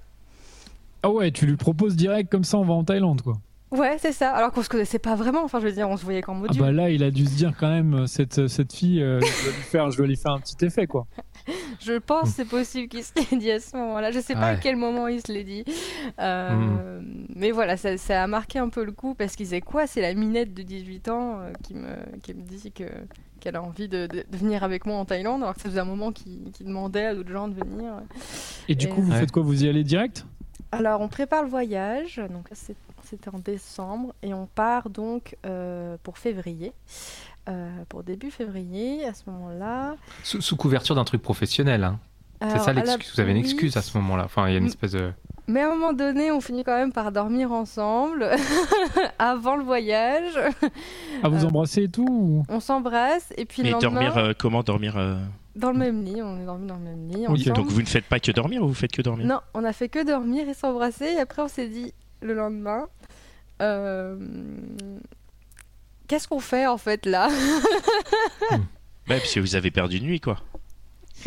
Ah 1.03 1.09
ouais, 1.09 1.31
tu 1.31 1.47
lui 1.47 1.57
proposes 1.57 1.95
direct 1.95 2.31
comme 2.31 2.43
ça, 2.43 2.57
on 2.59 2.65
va 2.65 2.73
en 2.75 2.83
Thaïlande 2.83 3.23
quoi. 3.23 3.33
Ouais, 3.71 3.95
c'est 3.99 4.11
ça. 4.11 4.31
Alors 4.31 4.51
qu'on 4.51 4.63
se 4.63 4.69
connaissait 4.69 4.99
pas 4.99 5.15
vraiment. 5.15 5.43
Enfin, 5.43 5.59
je 5.61 5.65
veux 5.67 5.71
dire, 5.71 5.89
on 5.89 5.95
se 5.95 6.03
voyait 6.03 6.21
qu'en 6.21 6.35
Ah 6.35 6.39
module. 6.39 6.61
bah 6.61 6.71
là, 6.73 6.89
il 6.89 7.03
a 7.03 7.11
dû 7.11 7.25
se 7.25 7.35
dire 7.35 7.53
quand 7.57 7.69
même 7.69 7.93
euh, 8.01 8.05
cette 8.07 8.47
cette 8.49 8.73
fille, 8.73 9.01
euh, 9.01 9.21
je 9.21 9.45
vais 9.45 9.51
lui 9.55 9.63
faire, 9.63 9.91
je 9.91 10.01
vais 10.01 10.07
lui 10.07 10.17
faire 10.17 10.33
un 10.33 10.39
petit 10.39 10.65
effet 10.65 10.87
quoi. 10.87 11.07
Je 11.79 11.93
pense 11.93 12.23
que 12.29 12.35
c'est 12.35 12.45
possible 12.45 12.87
qu'il 12.87 13.03
se 13.03 13.13
l'ait 13.15 13.37
dit 13.37 13.49
à 13.49 13.59
ce 13.59 13.75
moment-là. 13.75 14.11
Je 14.11 14.19
sais 14.19 14.35
pas 14.35 14.45
à 14.49 14.55
quel 14.57 14.75
moment 14.75 15.07
il 15.07 15.21
se 15.25 15.31
l'est 15.31 15.43
dit. 15.43 15.63
Euh, 16.19 16.99
Mais 17.35 17.49
voilà, 17.51 17.77
ça, 17.77 17.97
ça 17.97 18.21
a 18.23 18.27
marqué 18.27 18.59
un 18.59 18.69
peu 18.69 18.83
le 18.83 18.91
coup 18.91 19.15
parce 19.15 19.35
qu'il 19.35 19.45
disait 19.45 19.61
quoi? 19.61 19.87
C'est 19.87 20.01
la 20.01 20.13
minette 20.13 20.53
de 20.53 20.61
18 20.61 21.09
ans 21.09 21.39
euh, 21.39 21.51
qui, 21.63 21.73
me, 21.73 21.89
qui 22.21 22.33
me 22.35 22.43
dit 22.43 22.71
que 22.71 22.83
qu'elle 23.39 23.55
a 23.55 23.63
envie 23.63 23.87
de, 23.87 24.05
de- 24.05 24.23
de 24.29 24.37
venir 24.37 24.63
avec 24.63 24.85
moi 24.85 24.97
en 24.97 25.05
Thaïlande 25.05 25.41
alors 25.41 25.55
que 25.55 25.61
ça 25.61 25.69
faisait 25.69 25.79
un 25.79 25.85
moment 25.85 26.11
qu'il 26.11 26.51
qu'il 26.51 26.67
demandait 26.67 27.05
à 27.07 27.15
d'autres 27.15 27.31
gens 27.31 27.47
de 27.47 27.55
venir. 27.55 27.93
Et 28.67 28.75
du 28.75 28.85
Et- 28.85 28.89
coup, 28.89 29.01
vous 29.01 29.11
Ouais. 29.11 29.19
faites 29.19 29.31
quoi? 29.31 29.41
Vous 29.41 29.63
y 29.63 29.67
allez 29.67 29.83
direct? 29.83 30.27
Alors 30.71 31.01
on 31.01 31.07
prépare 31.07 31.43
le 31.43 31.49
voyage, 31.49 32.21
donc 32.31 32.47
c'était 32.53 33.29
en 33.33 33.39
décembre 33.39 34.13
et 34.23 34.33
on 34.33 34.45
part 34.47 34.89
donc 34.89 35.35
euh, 35.45 35.97
pour 36.03 36.17
février. 36.17 36.71
Euh, 37.49 37.69
pour 37.89 38.03
début 38.03 38.29
février, 38.31 39.03
à 39.05 39.13
ce 39.15 39.23
moment-là. 39.31 39.95
Sous, 40.23 40.41
sous 40.41 40.55
couverture 40.55 40.93
d'un 40.95 41.03
truc 41.03 41.21
professionnel. 41.23 41.83
Hein. 41.83 41.99
C'est 42.49 42.59
ça 42.59 42.71
l'excuse. 42.73 43.13
Vous 43.15 43.19
avez 43.21 43.31
une 43.31 43.37
excuse 43.37 43.77
à 43.77 43.81
ce 43.81 43.97
moment-là. 43.97 44.23
Enfin, 44.25 44.47
il 44.47 44.53
y 44.53 44.55
a 44.55 44.59
une 44.59 44.65
espèce 44.67 44.91
de. 44.93 45.11
Mais 45.47 45.61
à 45.61 45.67
un 45.67 45.75
moment 45.75 45.91
donné, 45.93 46.31
on 46.31 46.39
finit 46.39 46.63
quand 46.63 46.75
même 46.77 46.93
par 46.93 47.11
dormir 47.11 47.51
ensemble 47.51 48.29
avant 49.19 49.55
le 49.57 49.63
voyage. 49.63 50.37
À 51.23 51.29
vous 51.29 51.43
Euh, 51.43 51.47
embrasser 51.47 51.83
et 51.83 51.89
tout 51.89 52.07
ou- 52.09 52.43
On 52.47 52.59
s'embrasse 52.59 53.33
et 53.37 53.45
puis 53.45 53.63
Mais 53.63 53.69
le 53.69 53.73
lendemain, 53.73 53.91
dormir, 53.91 54.17
euh, 54.17 54.33
comment 54.37 54.63
dormir 54.63 54.97
euh, 54.97 55.17
dans 55.55 55.71
le 55.71 55.77
même 55.77 56.03
lit. 56.03 56.21
On 56.21 56.39
est 56.41 56.45
dormi 56.45 56.67
dans 56.67 56.75
le 56.77 56.81
même 56.83 57.07
lit. 57.07 57.25
Donc 57.53 57.67
vous 57.67 57.81
ne 57.81 57.87
faites 57.87 58.05
pas 58.05 58.19
que 58.19 58.31
dormir 58.31 58.61
ou 58.63 58.67
vous 58.67 58.73
faites 58.73 58.91
que 58.91 59.01
dormir 59.01 59.25
Non, 59.27 59.39
on 59.53 59.63
a 59.63 59.73
fait 59.73 59.89
que 59.89 60.05
dormir 60.05 60.47
et 60.49 60.53
s'embrasser. 60.53 61.05
Et 61.05 61.19
après, 61.19 61.41
on 61.41 61.47
s'est 61.47 61.67
dit 61.67 61.93
le 62.21 62.33
lendemain. 62.33 62.87
euh, 63.61 64.17
qu'est-ce 66.07 66.27
qu'on 66.27 66.39
fait 66.39 66.67
en 66.67 66.77
fait 66.77 67.05
là? 67.05 67.29
Parce 69.07 69.33
que 69.33 69.39
vous 69.39 69.55
avez 69.55 69.71
perdu 69.71 69.97
une 69.97 70.05
nuit, 70.05 70.19
quoi. 70.19 70.37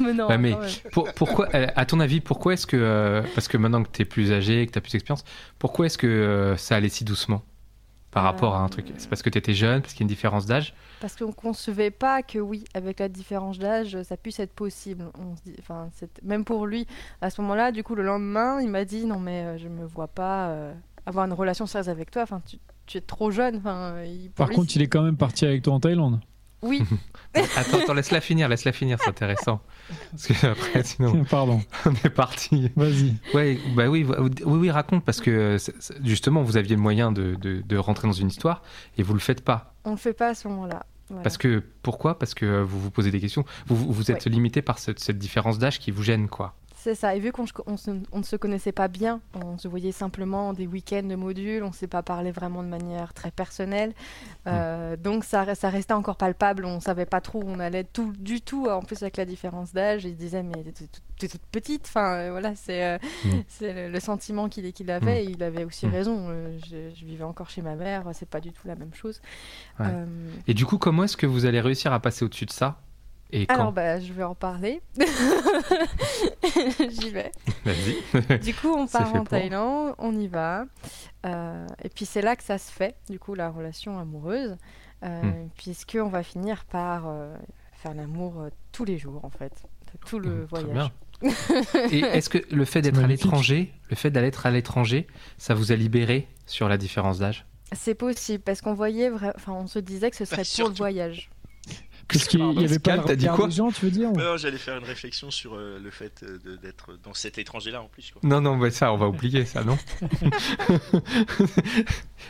Mais 0.00 0.12
non, 0.12 0.28
mais 0.38 0.54
pour- 0.92 1.10
pourquoi, 1.14 1.48
à 1.54 1.86
ton 1.86 2.00
avis, 2.00 2.20
pourquoi 2.20 2.52
est-ce 2.52 2.66
que, 2.66 2.76
euh, 2.76 3.22
parce 3.34 3.48
que 3.48 3.56
maintenant 3.56 3.82
que 3.82 3.88
tu 3.90 4.02
es 4.02 4.04
plus 4.04 4.30
âgé, 4.32 4.66
que 4.66 4.72
tu 4.72 4.78
as 4.78 4.82
plus 4.82 4.92
d'expérience, 4.92 5.24
pourquoi 5.58 5.86
est-ce 5.86 5.96
que 5.96 6.06
euh, 6.06 6.56
ça 6.58 6.76
allait 6.76 6.90
si 6.90 7.04
doucement? 7.04 7.42
Par 8.12 8.22
rapport 8.22 8.54
à 8.54 8.60
un 8.60 8.68
truc 8.68 8.92
C'est 8.98 9.08
parce 9.08 9.22
que 9.22 9.30
tu 9.30 9.38
étais 9.38 9.54
jeune, 9.54 9.80
parce 9.80 9.92
qu'il 9.94 10.00
y 10.00 10.04
a 10.04 10.06
une 10.06 10.08
différence 10.08 10.46
d'âge 10.46 10.74
Parce 11.00 11.16
qu'on 11.16 11.32
concevait 11.32 11.90
pas 11.90 12.22
que 12.22 12.38
oui, 12.38 12.62
avec 12.74 13.00
la 13.00 13.08
différence 13.08 13.58
d'âge, 13.58 14.00
ça 14.02 14.16
puisse 14.16 14.38
être 14.38 14.52
possible. 14.52 15.06
On 15.18 15.34
se 15.36 15.42
dit, 15.42 15.56
enfin, 15.58 15.88
même 16.22 16.44
pour 16.44 16.66
lui, 16.66 16.86
à 17.20 17.30
ce 17.30 17.40
moment-là, 17.40 17.72
du 17.72 17.82
coup, 17.82 17.94
le 17.96 18.04
lendemain, 18.04 18.60
il 18.60 18.68
m'a 18.68 18.84
dit 18.84 19.04
non 19.06 19.18
mais 19.18 19.42
euh, 19.44 19.58
je 19.58 19.66
me 19.68 19.84
vois 19.84 20.08
pas 20.08 20.48
euh, 20.50 20.72
avoir 21.06 21.26
une 21.26 21.32
relation 21.32 21.66
sérieuse 21.66 21.88
avec 21.88 22.10
toi. 22.10 22.22
Enfin, 22.22 22.40
tu, 22.46 22.58
tu 22.86 22.98
es 22.98 23.00
trop 23.00 23.30
jeune. 23.30 23.56
Enfin, 23.56 24.02
il- 24.04 24.30
Par 24.30 24.48
lui, 24.48 24.54
contre, 24.56 24.76
il 24.76 24.82
est 24.82 24.86
quand 24.88 25.02
même 25.02 25.16
parti 25.16 25.44
avec 25.46 25.62
toi 25.62 25.72
en 25.74 25.80
Thaïlande. 25.80 26.20
Oui, 26.62 26.82
Attends, 27.34 27.78
attends, 27.80 27.94
laisse-la 27.94 28.20
finir, 28.20 28.48
laisse-la 28.48 28.72
finir, 28.72 28.98
c'est 29.02 29.08
intéressant. 29.08 29.62
Parce 30.10 30.26
que 30.28 30.46
après, 30.46 30.82
sinon, 30.84 31.24
Pardon, 31.24 31.62
on 31.86 31.92
est 32.04 32.10
parti. 32.10 32.70
vas-y. 32.76 33.14
Ouais, 33.34 33.58
bah 33.74 33.88
oui, 33.88 34.06
oui, 34.18 34.30
oui, 34.44 34.70
raconte, 34.70 35.04
parce 35.04 35.20
que 35.20 35.56
c'est- 35.58 35.74
justement, 36.04 36.42
vous 36.42 36.56
aviez 36.56 36.76
le 36.76 36.82
moyen 36.82 37.10
de, 37.10 37.34
de- 37.40 37.62
de 37.66 37.76
rentrer 37.76 38.06
dans 38.06 38.12
une 38.12 38.28
histoire 38.28 38.62
et 38.98 39.02
vous 39.02 39.14
le 39.14 39.20
faites 39.20 39.42
pas. 39.42 39.74
on 39.84 39.92
le 39.92 39.96
fait 39.96 40.12
pas 40.12 40.28
à 40.28 40.34
ce 40.34 40.46
moment-là. 40.48 40.84
Voilà. 41.08 41.22
Parce 41.24 41.36
que, 41.36 41.62
pourquoi? 41.82 42.18
Parce 42.18 42.32
que 42.34 42.62
vous 42.62 42.78
vous 42.80 42.90
posez 42.90 43.10
des 43.10 43.20
questions. 43.20 43.44
Vous, 43.66 43.76
vous- 43.76 43.92
vous 43.92 44.10
êtes 44.10 44.26
limité 44.26 44.62
par 44.62 44.78
cette, 44.78 44.98
cette 45.00 45.18
différence 45.18 45.58
d'âge 45.58 45.78
qui 45.78 45.90
vous 45.90 46.02
gêne, 46.02 46.28
quoi. 46.28 46.54
C'est 46.82 46.96
ça. 46.96 47.14
Et 47.14 47.20
vu 47.20 47.30
qu'on 47.30 47.44
on 47.66 47.76
se- 47.76 47.90
on 48.10 48.18
ne 48.18 48.22
se 48.24 48.34
connaissait 48.34 48.72
pas 48.72 48.88
bien, 48.88 49.20
on 49.34 49.56
se 49.56 49.68
voyait 49.68 49.92
simplement 49.92 50.52
des 50.52 50.66
week-ends 50.66 51.04
de 51.04 51.14
modules, 51.14 51.62
on 51.62 51.68
ne 51.68 51.72
s'est 51.72 51.86
pas 51.86 52.02
parlé 52.02 52.32
vraiment 52.32 52.60
de 52.64 52.68
manière 52.68 53.14
très 53.14 53.30
personnelle. 53.30 53.92
Euh, 54.48 54.96
Donc 54.96 55.22
ça, 55.24 55.44
re- 55.44 55.54
ça 55.54 55.70
restait 55.70 55.92
encore 55.94 56.16
palpable. 56.16 56.64
On 56.64 56.80
savait 56.80 57.06
pas 57.06 57.20
trop 57.20 57.40
où 57.40 57.46
on 57.46 57.60
allait 57.60 57.84
tout, 57.84 58.12
du 58.18 58.40
tout. 58.40 58.66
En 58.68 58.82
plus 58.82 59.00
avec 59.02 59.16
la 59.16 59.24
différence 59.24 59.72
d'âge, 59.72 60.04
il 60.04 60.16
disait 60.16 60.42
mais 60.42 60.62
t'es 60.64 60.72
toute- 61.18 61.30
toute 61.30 61.46
petite. 61.52 61.84
Enfin 61.86 62.14
euh, 62.16 62.30
voilà, 62.32 62.54
c'est 62.56 62.84
euh, 62.84 62.98
Mm. 63.24 63.28
le, 63.60 63.88
le 63.90 64.00
sentiment 64.00 64.48
qu'il 64.48 64.90
avait. 64.90 65.22
Mm. 65.22 65.28
Et 65.28 65.30
il 65.30 65.42
avait 65.44 65.64
aussi 65.64 65.86
Mm. 65.86 65.90
raison. 65.90 66.28
Je, 66.68 66.90
je 66.96 67.04
vivais 67.04 67.22
encore 67.24 67.48
chez 67.48 67.62
ma 67.62 67.76
mère. 67.76 68.04
C'est 68.12 68.28
pas 68.28 68.40
du 68.40 68.50
tout 68.52 68.66
la 68.66 68.74
même 68.74 68.92
chose. 68.92 69.20
Ouais. 69.78 69.86
Euh, 69.88 70.06
Et 70.48 70.54
du 70.54 70.66
coup, 70.66 70.78
comment 70.78 71.04
est-ce 71.04 71.16
que 71.16 71.26
vous 71.26 71.46
allez 71.46 71.60
réussir 71.60 71.92
à 71.92 72.00
passer 72.00 72.24
au-dessus 72.24 72.46
de 72.46 72.50
ça? 72.50 72.80
Et 73.32 73.46
quand 73.46 73.54
alors 73.54 73.72
bah, 73.72 73.98
je 73.98 74.12
vais 74.12 74.22
en 74.24 74.34
parler. 74.34 74.82
J'y 76.90 77.10
vais. 77.10 77.32
Vas-y. 77.64 78.38
Du 78.40 78.54
coup, 78.54 78.68
on 78.68 78.86
part 78.86 79.14
en. 79.14 79.24
Thaïlande, 79.24 79.94
on 79.98 80.14
y 80.18 80.26
va. 80.28 80.64
Euh, 81.26 81.66
et 81.82 81.88
puis 81.88 82.04
c'est 82.04 82.22
là 82.22 82.36
que 82.36 82.42
ça 82.42 82.58
se 82.58 82.70
fait, 82.70 82.96
du 83.08 83.18
coup, 83.18 83.34
la 83.34 83.48
relation 83.50 83.98
amoureuse. 83.98 84.56
Euh, 85.04 85.20
Hmm. 85.22 85.48
Puisque 85.56 85.98
on 86.00 86.06
va 86.08 86.22
finir 86.22 86.64
par 86.66 87.08
euh, 87.08 87.34
faire 87.72 87.92
l'amour 87.92 88.40
euh, 88.40 88.50
tous 88.70 88.84
les 88.84 88.98
jours, 88.98 89.24
en 89.24 89.30
fait. 89.30 89.52
Tout 90.06 90.20
le 90.20 90.46
très 90.46 90.62
voyage. 90.62 90.90
bien. 91.22 91.30
Et 91.90 92.00
est-ce 92.00 92.28
que 92.28 92.38
le 92.54 92.64
fait 92.64 92.82
d'être 92.82 93.02
à 93.02 93.06
l'étranger, 93.08 93.72
le 93.90 93.96
fait 93.96 94.10
d'aller 94.12 94.28
être 94.28 94.46
à 94.46 94.52
l'étranger, 94.52 95.08
ça 95.38 95.54
vous 95.54 95.72
a 95.72 95.74
libéré 95.76 96.28
sur 96.46 96.68
la 96.68 96.76
différence 96.78 97.18
d'âge? 97.18 97.46
C'est 97.72 97.96
possible, 97.96 98.44
parce 98.44 98.60
qu'on 98.60 98.74
voyait, 98.74 99.10
vra- 99.10 99.32
enfin, 99.34 99.52
on 99.54 99.66
se 99.66 99.80
disait 99.80 100.08
que 100.10 100.16
ce 100.16 100.24
serait 100.24 100.42
pour 100.56 100.68
le 100.68 100.74
voyage. 100.76 101.30
Parce 102.12 102.28
qu'il 102.28 102.44
n'y 102.44 102.64
avait 102.64 102.78
pas 102.78 102.96
regard 103.02 103.36
quoi 103.36 103.46
des 103.46 103.52
gens, 103.52 103.70
tu 103.70 103.84
veux 103.86 103.90
dire 103.90 104.10
ou- 104.12 104.16
Ouais, 104.16 104.24
non, 104.24 104.36
J'allais 104.36 104.58
faire 104.58 104.76
une 104.78 104.84
réflexion 104.84 105.30
sur 105.30 105.54
euh, 105.54 105.78
le 105.82 105.90
fait 105.90 106.22
euh, 106.22 106.38
de- 106.44 106.56
d'être 106.56 106.98
dans 107.02 107.14
cet 107.14 107.38
étranger-là 107.38 107.82
en 107.82 107.86
plus. 107.88 108.10
Quoi. 108.12 108.20
Non, 108.24 108.40
non, 108.40 108.56
mais 108.56 108.70
ça, 108.70 108.92
on 108.92 108.96
va 108.96 109.08
oublier 109.08 109.44
ça, 109.44 109.64
non? 109.64 109.78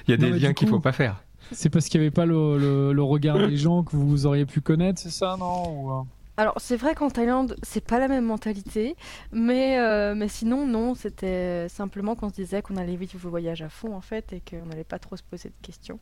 Il 0.07 0.11
y 0.11 0.13
a 0.13 0.17
des 0.17 0.31
liens 0.31 0.53
qu'il 0.53 0.69
coup- 0.69 0.75
faut 0.75 0.81
pas 0.81 0.93
faire. 0.93 1.23
C'est 1.53 1.69
parce 1.71 1.89
qu'il 1.89 2.01
n'y 2.01 2.07
avait 2.07 2.15
pas 2.15 2.25
le, 2.27 2.57
le- 2.59 2.93
le 2.93 3.03
regard 3.03 3.37
des 3.39 3.57
gens 3.57 3.83
que 3.83 3.97
vous 3.97 4.27
auriez 4.27 4.47
pu 4.47 4.61
connaître, 4.61 5.01
c'est 5.01 5.11
ça, 5.11 5.37
non 5.39 5.69
Ou, 5.85 5.91
euh, 5.93 6.03
Alors, 6.39 6.55
c'est 6.59 6.77
vrai 6.77 6.95
qu'en 6.95 7.11
Thaïlande, 7.11 7.57
c'est 7.63 7.85
pas 7.85 7.99
la 7.99 8.09
même 8.09 8.25
mentalité, 8.25 8.97
mais, 9.33 9.79
euh, 9.79 10.15
mais 10.15 10.29
sinon, 10.29 10.67
non, 10.67 10.95
c'était 10.95 11.69
simplement 11.69 12.15
qu'on 12.15 12.29
se 12.31 12.35
disait 12.35 12.63
qu'on 12.63 12.77
allait 12.77 12.97
vivre 12.97 13.13
le 13.23 13.29
voyage 13.31 13.61
à 13.63 13.69
fond, 13.69 13.95
en 13.95 14.01
fait, 14.01 14.33
et 14.33 14.41
qu'on 14.49 14.65
n'allait 14.67 14.85
pas 14.85 14.99
trop 14.99 15.17
se 15.17 15.23
poser 15.23 15.51
de 15.51 15.55
questions. 15.67 15.99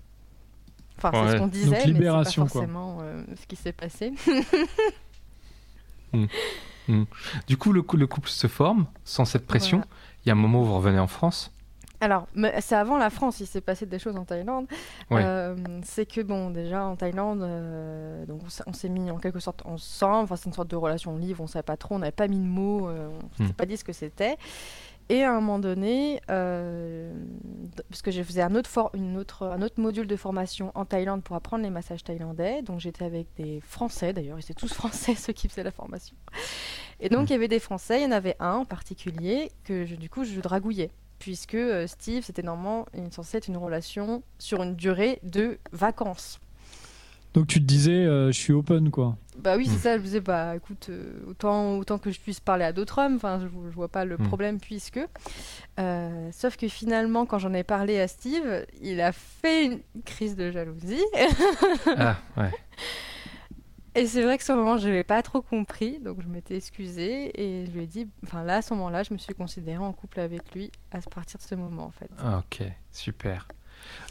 Enfin, 1.03 1.27
c'est 1.27 1.33
ce 1.35 1.39
qu'on 1.39 1.47
disait, 1.49 1.71
mais 1.71 1.79
pas 1.79 1.85
libération, 1.87 2.43
quoi. 2.43 2.51
forcément 2.63 2.99
euh, 3.03 3.23
ce 3.41 3.47
qui 3.47 3.57
s'est 3.57 3.73
passé. 3.73 4.13
Du 7.47 7.57
coup, 7.57 7.73
le, 7.73 7.83
cou- 7.83 7.97
le 7.97 8.07
couple 8.09 8.29
se 8.29 8.49
forme 8.49 8.87
sans 9.05 9.25
cette 9.25 9.47
pression. 9.47 9.79
Voilà. 9.79 9.91
Il 10.25 10.29
y 10.29 10.31
a 10.31 10.35
un 10.35 10.39
moment 10.39 10.61
où 10.63 10.65
vous 10.65 10.75
revenez 10.77 10.99
en 10.99 11.07
France. 11.07 11.53
Alors, 12.01 12.27
c'est 12.61 12.75
avant 12.75 12.97
la 12.99 13.11
France, 13.11 13.41
il 13.41 13.47
s'est 13.47 13.61
passé 13.61 13.85
des 13.87 13.99
choses 13.99 14.17
en 14.17 14.25
Thaïlande. 14.25 14.67
Ouais. 15.11 15.21
Euh, 15.23 15.55
c'est 15.85 16.07
que, 16.07 16.21
bon, 16.23 16.51
déjà, 16.51 16.85
en 16.87 16.97
Thaïlande, 16.97 17.43
euh, 17.43 18.25
donc 18.27 18.41
on 18.45 18.49
s'est- 18.49 18.65
s'est 18.73 18.89
mis 18.89 19.11
en 19.11 19.19
quelque 19.19 19.39
sorte 19.39 19.63
ensemble. 19.67 20.25
Enfin, 20.25 20.37
c'est 20.37 20.47
une 20.47 20.53
sorte 20.55 20.69
de 20.71 20.77
relation 20.77 21.17
libre, 21.17 21.43
on 21.43 21.47
savait 21.47 21.63
pas 21.63 21.77
trop, 21.77 21.95
on 21.97 21.99
n'avait 22.01 22.11
pas 22.11 22.27
mis 22.27 22.39
de 22.39 22.45
mots, 22.45 22.89
euh, 22.89 23.09
on 23.23 23.31
s'était 23.37 23.51
Hmm. 23.51 23.55
pas 23.55 23.67
dit 23.67 23.77
ce 23.77 23.85
que 23.85 23.93
c'était. 23.93 24.37
Et 25.13 25.25
à 25.25 25.33
un 25.33 25.41
moment 25.41 25.59
donné, 25.59 26.21
euh, 26.31 27.13
parce 27.89 28.01
que 28.01 28.13
je 28.13 28.23
faisais 28.23 28.43
un 28.43 28.55
autre, 28.55 28.71
for- 28.71 28.93
une 28.95 29.17
autre, 29.17 29.45
un 29.45 29.61
autre 29.61 29.81
module 29.81 30.07
de 30.07 30.15
formation 30.15 30.71
en 30.77 30.85
Thaïlande 30.85 31.25
pour 31.25 31.35
apprendre 31.35 31.65
les 31.65 31.71
massages 31.71 32.05
thaïlandais. 32.05 32.63
Donc 32.63 32.79
j'étais 32.79 33.05
avec 33.05 33.27
des 33.37 33.61
Français 33.61 34.13
d'ailleurs, 34.13 34.39
ils 34.39 34.43
étaient 34.43 34.55
tous 34.55 34.69
Français 34.73 35.17
ceux 35.17 35.33
qui 35.33 35.49
faisaient 35.49 35.65
la 35.65 35.73
formation. 35.73 36.15
Et 37.01 37.09
donc 37.09 37.29
il 37.29 37.33
y 37.33 37.37
avait 37.37 37.49
des 37.49 37.59
Français, 37.59 38.01
il 38.01 38.05
y 38.05 38.07
en 38.07 38.13
avait 38.13 38.37
un 38.39 38.53
en 38.55 38.65
particulier 38.65 39.51
que 39.65 39.85
je- 39.85 39.97
du 39.97 40.09
coup 40.09 40.23
je 40.23 40.41
dragouillais. 40.41 40.93
Puisque 41.19 41.55
euh, 41.57 41.89
Steve, 41.89 42.23
c'était 42.25 42.43
normalement 42.43 42.87
censé 43.11 43.37
être 43.39 43.49
une 43.49 43.57
relation 43.59 44.23
sur 44.39 44.63
une 44.63 44.77
durée 44.77 45.19
de 45.25 45.59
vacances. 45.73 46.39
Donc 47.35 47.47
tu 47.47 47.61
te 47.61 47.65
disais, 47.65 47.93
euh, 48.07 48.27
je 48.33 48.39
suis 48.39 48.53
open, 48.53 48.91
quoi. 48.91 49.17
Bah 49.39 49.57
oui, 49.57 49.67
c'est 49.67 49.77
Mm. 49.77 49.79
ça, 49.79 49.93
je 49.95 49.99
me 50.01 50.05
disais, 50.05 50.21
bah 50.21 50.55
écoute, 50.57 50.89
euh, 50.91 51.13
autant, 51.29 51.79
autant 51.79 51.99
que 51.99 52.11
je 52.11 52.19
puisse 52.21 52.41
parler 52.41 52.65
à 52.65 52.73
d'autres 52.73 52.99
hommes, 53.01 53.15
enfin, 53.17 53.39
je, 53.41 53.47
je 53.47 53.75
vois 53.75 53.89
pas 53.89 54.05
le 54.05 54.17
Mm. 54.19 54.27
problème 54.27 54.61
puisque. 54.61 55.01
Euh, 55.79 56.29
sauf 56.33 56.57
que 56.57 56.69
finalement, 56.69 57.25
quand 57.27 57.39
j'en 57.39 57.55
ai 57.55 57.63
parlé 57.65 58.01
à 58.01 58.09
Steve, 58.09 58.67
il 58.83 59.01
a 59.01 59.13
fait 59.13 59.65
une 59.67 59.81
crise 60.05 60.35
de 60.37 60.51
jalousie. 60.51 61.03
ah, 61.97 62.17
ouais. 62.37 62.51
Et 63.97 64.07
c'est 64.07 64.23
vrai 64.23 64.39
que 64.39 64.45
sur 64.45 64.55
le 64.55 64.61
moment, 64.63 64.79
je 64.79 64.87
n'avais 64.87 65.03
pas 65.03 65.21
trop 65.21 65.43
compris, 65.43 65.99
donc 65.99 66.23
je 66.23 66.29
m'étais 66.29 66.57
excusée 66.57 67.33
et 67.41 67.67
je 67.67 67.73
lui 67.73 67.83
ai 67.83 67.87
dit, 67.89 68.09
enfin 68.25 68.45
là, 68.45 68.57
à 68.59 68.63
ce 68.63 68.73
moment-là, 68.75 69.03
je 69.03 69.13
me 69.13 69.19
suis 69.19 69.35
considérée 69.35 69.79
en 69.79 69.93
couple 69.93 70.21
avec 70.21 70.55
lui 70.55 70.71
à 70.93 71.01
partir 71.01 71.39
de 71.39 71.43
ce 71.45 71.57
moment 71.57 71.87
en 71.87 71.91
fait. 71.91 72.09
Ah, 72.19 72.39
ok, 72.39 72.63
super. 72.93 73.49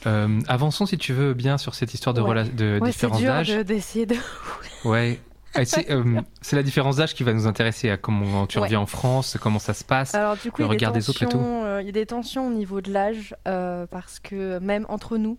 Euh, 0.05 0.39
avançons 0.47 0.85
si 0.85 0.97
tu 0.97 1.13
veux 1.13 1.33
bien 1.33 1.57
sur 1.57 1.75
cette 1.75 1.93
histoire 1.93 2.13
de, 2.13 2.21
Ouais. 2.21 2.29
rela- 2.29 2.55
de 2.55 2.79
Ouais, 2.81 2.91
c'est 2.91 3.07
différence 3.07 3.21
d'âge. 3.21 3.49
d'essayer 3.65 4.05
de. 4.05 4.15
Ouais. 4.85 5.19
C'est 5.65 5.89
euh, 5.89 6.21
c'est 6.41 6.55
la 6.55 6.61
différence 6.63 6.97
d'âge 6.97 7.15
qui 7.15 7.23
va 7.23 7.33
nous 7.33 7.47
intéresser 7.47 7.89
à 7.89 7.97
comment 7.97 8.45
tu 8.45 8.59
Ouais. 8.59 8.65
reviens 8.65 8.79
en 8.81 8.85
France, 8.85 9.35
comment 9.41 9.57
ça 9.59 9.73
se 9.73 9.83
passe. 9.83 10.13
Alors 10.13 10.38
du 10.38 10.51
coup, 10.51 10.61
le 10.61 10.67
il 10.67 10.67
y, 10.67 10.69
a 10.69 10.69
des 10.69 10.75
regard 10.85 10.91
des 10.93 11.09
autres 11.09 11.23
et 11.23 11.25
tout. 11.25 11.31
tensions, 11.31 11.65
euh, 11.65 11.81
il 11.81 11.88
y 11.88 11.89
a 11.89 11.91
des 11.91 12.05
tensions 12.05 12.47
au 12.47 12.51
niveau 12.51 12.81
de 12.81 12.91
l'âge, 12.93 13.35
parce 13.43 14.19
que 14.19 14.59
même 14.59 14.85
entre 14.89 15.17
nous, 15.17 15.38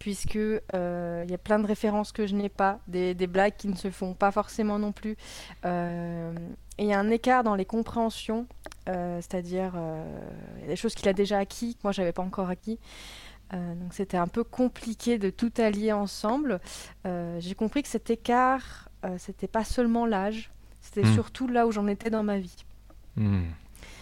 puisque 0.00 0.34
il 0.34 0.60
y 0.74 1.34
a 1.34 1.38
plein 1.42 1.60
de 1.60 1.66
références 1.66 2.10
que 2.10 2.26
je 2.26 2.34
n'ai 2.34 2.48
pas, 2.48 2.80
des, 2.88 3.14
des 3.14 3.28
blagues 3.28 3.54
qui 3.56 3.68
ne 3.68 3.76
se 3.76 3.88
font 3.90 4.14
pas 4.14 4.32
forcément 4.32 4.80
non 4.80 4.90
plus. 4.90 5.16
Et 5.64 6.84
il 6.84 6.86
y 6.86 6.92
a 6.92 6.98
un 6.98 7.10
écart 7.10 7.44
dans 7.44 7.54
les 7.54 7.64
compréhensions, 7.64 8.46
c'est-à-dire 8.86 9.74
il 10.56 10.62
y 10.62 10.64
a 10.64 10.68
des 10.68 10.76
choses 10.76 10.96
qu'il 10.96 11.08
a 11.08 11.12
déjà 11.12 11.38
acquis, 11.38 11.74
que 11.76 11.80
moi 11.84 11.92
j'avais 11.92 12.12
pas 12.12 12.22
encore 12.22 12.50
acquis. 12.50 12.80
Euh, 13.54 13.74
donc 13.74 13.92
c'était 13.92 14.16
un 14.16 14.28
peu 14.28 14.44
compliqué 14.44 15.18
de 15.18 15.30
tout 15.30 15.52
allier 15.58 15.92
ensemble. 15.92 16.60
Euh, 17.06 17.38
J'ai 17.40 17.54
compris 17.54 17.82
que 17.82 17.88
cet 17.88 18.08
écart, 18.10 18.88
euh, 19.04 19.16
c'était 19.18 19.48
pas 19.48 19.64
seulement 19.64 20.06
l'âge, 20.06 20.50
c'était 20.80 21.02
Hmm. 21.02 21.14
surtout 21.14 21.48
là 21.48 21.66
où 21.66 21.72
j'en 21.72 21.86
étais 21.86 22.08
dans 22.10 22.22
ma 22.22 22.38
vie. 22.38 22.56
Hmm. 23.16 23.42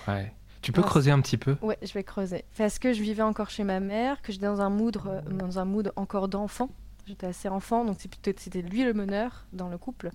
Ouais. 0.07 0.33
Tu 0.63 0.73
peux 0.73 0.81
Alors, 0.83 0.91
creuser 0.91 1.11
un 1.11 1.21
petit 1.21 1.39
peu? 1.39 1.57
Ouais, 1.63 1.79
je 1.83 1.93
vais 1.95 2.05
creuser. 2.05 2.45
Parce 2.59 2.79
que 2.79 2.93
je 2.93 3.03
vivais 3.03 3.23
encore 3.23 3.49
chez 3.51 3.65
ma 3.65 3.81
mère, 3.81 4.21
que 4.23 4.31
j'étais 4.31 4.45
dans 4.47 4.61
un 4.61 4.69
mood, 4.71 4.99
dans 5.31 5.59
un 5.59 5.65
mood 5.65 5.91
encore 5.97 6.29
d'enfant. 6.29 6.69
J'étais 7.11 7.27
assez 7.27 7.49
enfant, 7.49 7.85
donc 7.85 7.97
c'était 8.01 8.63
lui 8.63 8.85
le 8.85 8.95
meneur 8.95 9.45
dans 9.53 9.69
le 9.69 9.77
couple. 9.79 10.11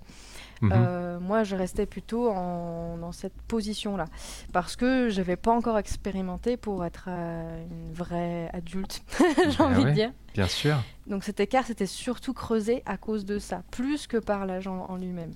Mhm. 0.61 0.71
Euh, 0.73 1.19
moi, 1.19 1.43
je 1.43 1.55
restais 1.57 1.85
plutôt 1.85 2.29
en- 2.29 2.97
dans 2.97 3.11
cette 3.11 3.35
position-là. 3.49 4.05
Parce 4.53 4.77
que 4.77 5.09
je 5.09 5.17
n'avais 5.17 5.35
pas 5.35 5.51
encore 5.51 5.77
expérimenté 5.77 6.55
pour 6.55 6.85
être 6.85 7.05
euh, 7.09 7.65
une 7.69 7.93
vraie 7.93 8.49
adulte, 8.53 9.03
j'ai 9.49 9.57
Bah 9.57 9.65
envie 9.65 9.83
ouais. 9.83 9.89
de 9.89 9.95
dire. 9.95 10.11
Bien 10.33 10.47
sûr. 10.47 10.77
Donc 11.07 11.23
cet 11.25 11.39
écart, 11.41 11.65
c'était 11.65 11.85
surtout 11.85 12.33
creusé 12.33 12.81
à 12.85 12.95
cause 12.97 13.25
de 13.25 13.39
ça, 13.39 13.63
plus 13.71 14.07
que 14.07 14.17
par 14.17 14.45
l'âge 14.45 14.67
en, 14.67 14.95
lui-même. 14.95 15.33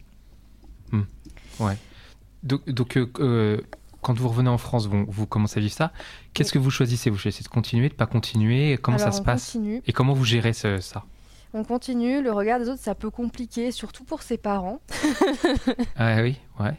Donc, 2.44 2.70
donc, 2.70 2.98
euh, 2.98 3.60
quand 4.02 4.18
vous 4.18 4.30
revenez 4.30 4.50
en 4.50 4.58
France, 4.58 4.88
vous, 4.88 5.06
vous 5.10 5.26
commencez 5.28 5.60
à 5.60 5.62
vivre 5.62 5.74
ça. 5.74 5.92
Qu'est-ce 6.34 6.54
que 6.54 6.60
vous 6.60 6.72
choisissez 6.72 7.10
Vous 7.10 7.18
choisissez 7.18 7.44
de 7.44 7.50
continuer, 7.50 7.90
de 7.90 7.94
pas 7.96 8.06
continuer? 8.06 8.78
Comment 8.78 8.98
Alors, 8.98 9.12
ça 9.12 9.18
se 9.18 9.22
passe? 9.22 9.46
continue. 9.52 9.82
Et 9.86 9.92
comment 9.92 10.14
vous 10.14 10.24
gérez 10.24 10.54
ce- 10.54 10.80
ça? 10.80 11.04
On 11.54 11.64
continue, 11.64 12.22
le 12.22 12.32
regard 12.32 12.60
des 12.60 12.70
autres, 12.70 12.82
ça 12.82 12.94
peut 12.94 13.10
compliquer, 13.10 13.72
surtout 13.72 14.04
pour 14.04 14.22
ses 14.22 14.38
parents. 14.38 14.80
Ah 15.96 16.22
oui, 16.22 16.38
ouais. 16.60 16.76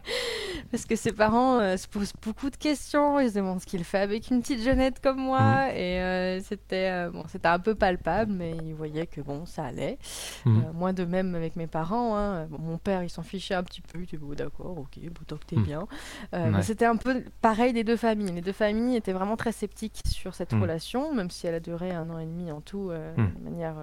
Parce 0.71 0.85
que 0.87 0.95
ses 0.97 1.12
parents 1.12 1.59
euh, 1.59 1.77
se 1.77 1.89
posent 1.89 2.12
beaucoup 2.23 2.49
de 2.49 2.57
questions, 2.57 3.19
ils 3.21 3.31
se 3.31 3.35
demandent 3.35 3.61
ce 3.61 3.67
qu'il 3.67 3.83
fait 3.85 3.99
avec 3.99 4.31
une 4.31 4.41
petite 4.41 4.62
jeunette 4.62 5.00
comme 5.03 5.19
moi. 5.19 5.69
Et 5.75 6.00
euh, 6.00 6.41
c'était 6.41 6.89
euh, 6.91 7.11
bon, 7.11 7.25
un 7.45 7.59
peu 7.59 7.75
palpable, 7.75 8.33
mais 8.33 8.57
ils 8.65 8.75
voyaient 8.75 9.07
que 9.07 9.21
bon, 9.21 9.45
ça 9.47 9.65
allait. 9.65 9.99
Mhm. 10.47 10.59
Euh, 10.59 10.73
moi 10.73 10.93
de 10.93 11.05
même 11.05 11.35
avec 11.35 11.57
mes 11.57 11.67
parents. 11.67 12.17
hein. 12.17 12.47
Bon, 12.47 12.59
mon 12.59 12.79
père, 12.79 13.03
il 13.03 13.11
s'en 13.11 13.23
fichait 13.23 13.55
un 13.55 13.65
petit 13.65 13.81
peu. 13.83 13.99
Il 13.99 14.05
était 14.05 14.17
bon, 14.17 14.33
d'accord, 14.35 14.79
ok, 14.79 14.99
bon, 15.03 15.21
tant 15.27 15.37
que 15.37 15.45
t'es 15.47 15.57
Mhm. 15.57 15.65
bien. 15.65 15.87
Mais. 16.33 16.62
C'était 16.62 16.87
un 16.87 16.97
peu 16.97 17.25
pareil 17.41 17.73
des 17.73 17.85
deux 17.85 17.97
familles. 17.97 18.33
Les 18.33 18.41
deux 18.41 18.53
familles 18.53 18.97
étaient 18.97 19.12
vraiment 19.12 19.37
très 19.37 19.53
sceptiques 19.53 20.00
sur 20.09 20.35
cette 20.35 20.53
Mhm. 20.53 20.62
relation, 20.62 21.15
même 21.15 21.31
si 21.31 21.47
elle 21.47 21.55
a 21.55 21.61
duré 21.61 21.91
un 21.91 22.09
an 22.11 22.19
et 22.19 22.27
demi 22.27 22.53
en 22.53 22.61
tout, 22.61 22.91
Mhm. 23.17 23.33
de 23.39 23.45
manière. 23.45 23.75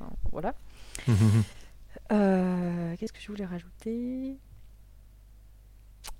Enfin, 0.00 0.12
voilà. 0.32 0.54
Euh, 2.12 2.96
Qu'est-ce 2.96 3.12
que 3.12 3.20
je 3.20 3.28
voulais 3.28 3.44
rajouter? 3.44 4.36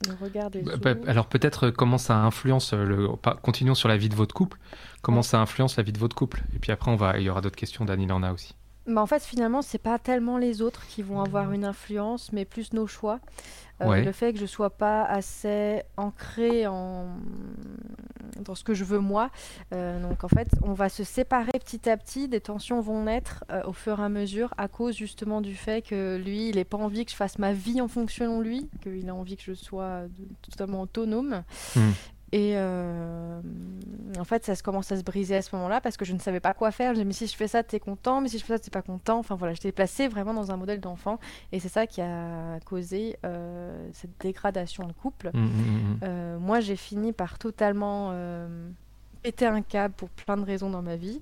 Le 0.06 0.14
regard 0.14 0.50
des 0.50 0.62
Bah, 0.62 0.76
bah, 0.76 0.94
alors 1.06 1.26
peut-être 1.26 1.68
euh, 1.68 1.72
comment 1.72 1.98
ça 1.98 2.16
influence 2.16 2.72
euh, 2.74 2.84
le. 2.84 3.08
Continuons 3.42 3.74
sur 3.74 3.88
la 3.88 3.96
vie 3.96 4.08
de 4.08 4.14
votre 4.14 4.34
couple. 4.34 4.58
Comment 5.02 5.22
ça 5.22 5.40
influence 5.40 5.76
la 5.76 5.82
vie 5.82 5.92
de 5.92 5.98
votre 5.98 6.14
couple? 6.16 6.42
Et 6.54 6.58
puis 6.58 6.72
après, 6.72 6.90
on 6.90 6.96
va, 6.96 7.18
il 7.18 7.24
y 7.24 7.30
aura 7.30 7.40
d'autres 7.40 7.56
questions. 7.56 7.84
Dan, 7.84 8.00
il 8.00 8.12
en 8.12 8.22
a 8.22 8.32
aussi. 8.32 8.54
Bah, 8.86 9.02
en 9.02 9.06
fait, 9.06 9.22
finalement, 9.22 9.62
c'est 9.62 9.78
pas 9.78 9.98
tellement 9.98 10.38
les 10.38 10.62
autres 10.62 10.86
qui 10.86 11.02
vont 11.02 11.20
avoir 11.20 11.52
une 11.52 11.64
influence, 11.64 12.32
mais 12.32 12.44
plus 12.44 12.72
nos 12.72 12.86
choix. 12.86 13.20
Euh, 13.82 13.86
Ouais. 13.86 14.04
Le 14.04 14.12
fait 14.12 14.34
que 14.34 14.38
je 14.38 14.44
sois 14.44 14.68
pas 14.68 15.04
assez 15.04 15.82
ancrée 15.96 16.66
en... 16.66 17.06
dans 18.38 18.54
ce 18.54 18.62
que 18.62 18.74
je 18.74 18.84
veux 18.84 18.98
moi. 18.98 19.30
Euh, 19.72 20.00
donc, 20.02 20.22
en 20.22 20.28
fait, 20.28 20.48
on 20.62 20.74
va 20.74 20.90
se 20.90 21.02
séparer 21.02 21.52
petit 21.58 21.88
à 21.88 21.96
petit. 21.96 22.28
Des 22.28 22.40
tensions 22.40 22.80
vont 22.80 23.04
naître 23.04 23.42
euh, 23.50 23.62
au 23.64 23.72
fur 23.72 23.98
et 23.98 24.02
à 24.02 24.10
mesure 24.10 24.52
à 24.58 24.68
cause 24.68 24.96
justement 24.96 25.40
du 25.40 25.54
fait 25.54 25.80
que 25.80 26.18
lui, 26.22 26.50
il 26.50 26.56
n'a 26.56 26.64
pas 26.66 26.76
envie 26.76 27.06
que 27.06 27.10
je 27.10 27.16
fasse 27.16 27.38
ma 27.38 27.54
vie 27.54 27.80
en 27.80 27.88
fonction 27.88 28.38
de 28.38 28.44
lui, 28.44 28.68
qu'il 28.82 29.08
a 29.08 29.14
envie 29.14 29.36
que 29.36 29.44
je 29.44 29.54
sois 29.54 30.02
totalement 30.42 30.82
autonome. 30.82 31.42
Mhm. 31.74 31.92
Et 32.32 32.52
euh, 32.54 33.40
en 34.18 34.24
fait, 34.24 34.44
ça 34.44 34.54
se 34.54 34.62
commence 34.62 34.92
à 34.92 34.96
se 34.96 35.02
briser 35.02 35.36
à 35.36 35.42
ce 35.42 35.54
moment-là 35.56 35.80
parce 35.80 35.96
que 35.96 36.04
je 36.04 36.12
ne 36.12 36.18
savais 36.18 36.40
pas 36.40 36.54
quoi 36.54 36.70
faire. 36.70 36.94
Je 36.94 37.00
me 37.00 37.04
disais, 37.04 37.04
mais 37.04 37.12
si 37.12 37.26
je 37.26 37.36
fais 37.36 37.48
ça, 37.48 37.62
t'es 37.62 37.80
content, 37.80 38.20
mais 38.20 38.28
si 38.28 38.38
je 38.38 38.44
fais 38.44 38.54
ça, 38.54 38.58
t'es 38.58 38.70
pas 38.70 38.82
content. 38.82 39.18
Enfin 39.18 39.34
voilà, 39.34 39.54
j'étais 39.54 39.72
placée 39.72 40.08
vraiment 40.08 40.34
dans 40.34 40.50
un 40.52 40.56
modèle 40.56 40.80
d'enfant. 40.80 41.18
Et 41.52 41.60
c'est 41.60 41.68
ça 41.68 41.86
qui 41.86 42.00
a 42.00 42.60
causé 42.64 43.16
euh, 43.24 43.88
cette 43.92 44.20
dégradation 44.20 44.86
de 44.86 44.92
couple. 44.92 45.30
Mhm, 45.34 45.42
mhm, 45.42 45.48
mhm. 45.48 45.98
Euh, 46.02 46.38
moi, 46.38 46.60
j'ai 46.60 46.76
fini 46.76 47.12
par 47.12 47.38
totalement 47.38 48.12
péter 49.22 49.46
un 49.46 49.62
câble 49.62 49.94
pour 49.94 50.08
plein 50.10 50.36
de 50.36 50.44
raisons 50.44 50.70
dans 50.70 50.82
ma 50.82 50.96
vie 50.96 51.20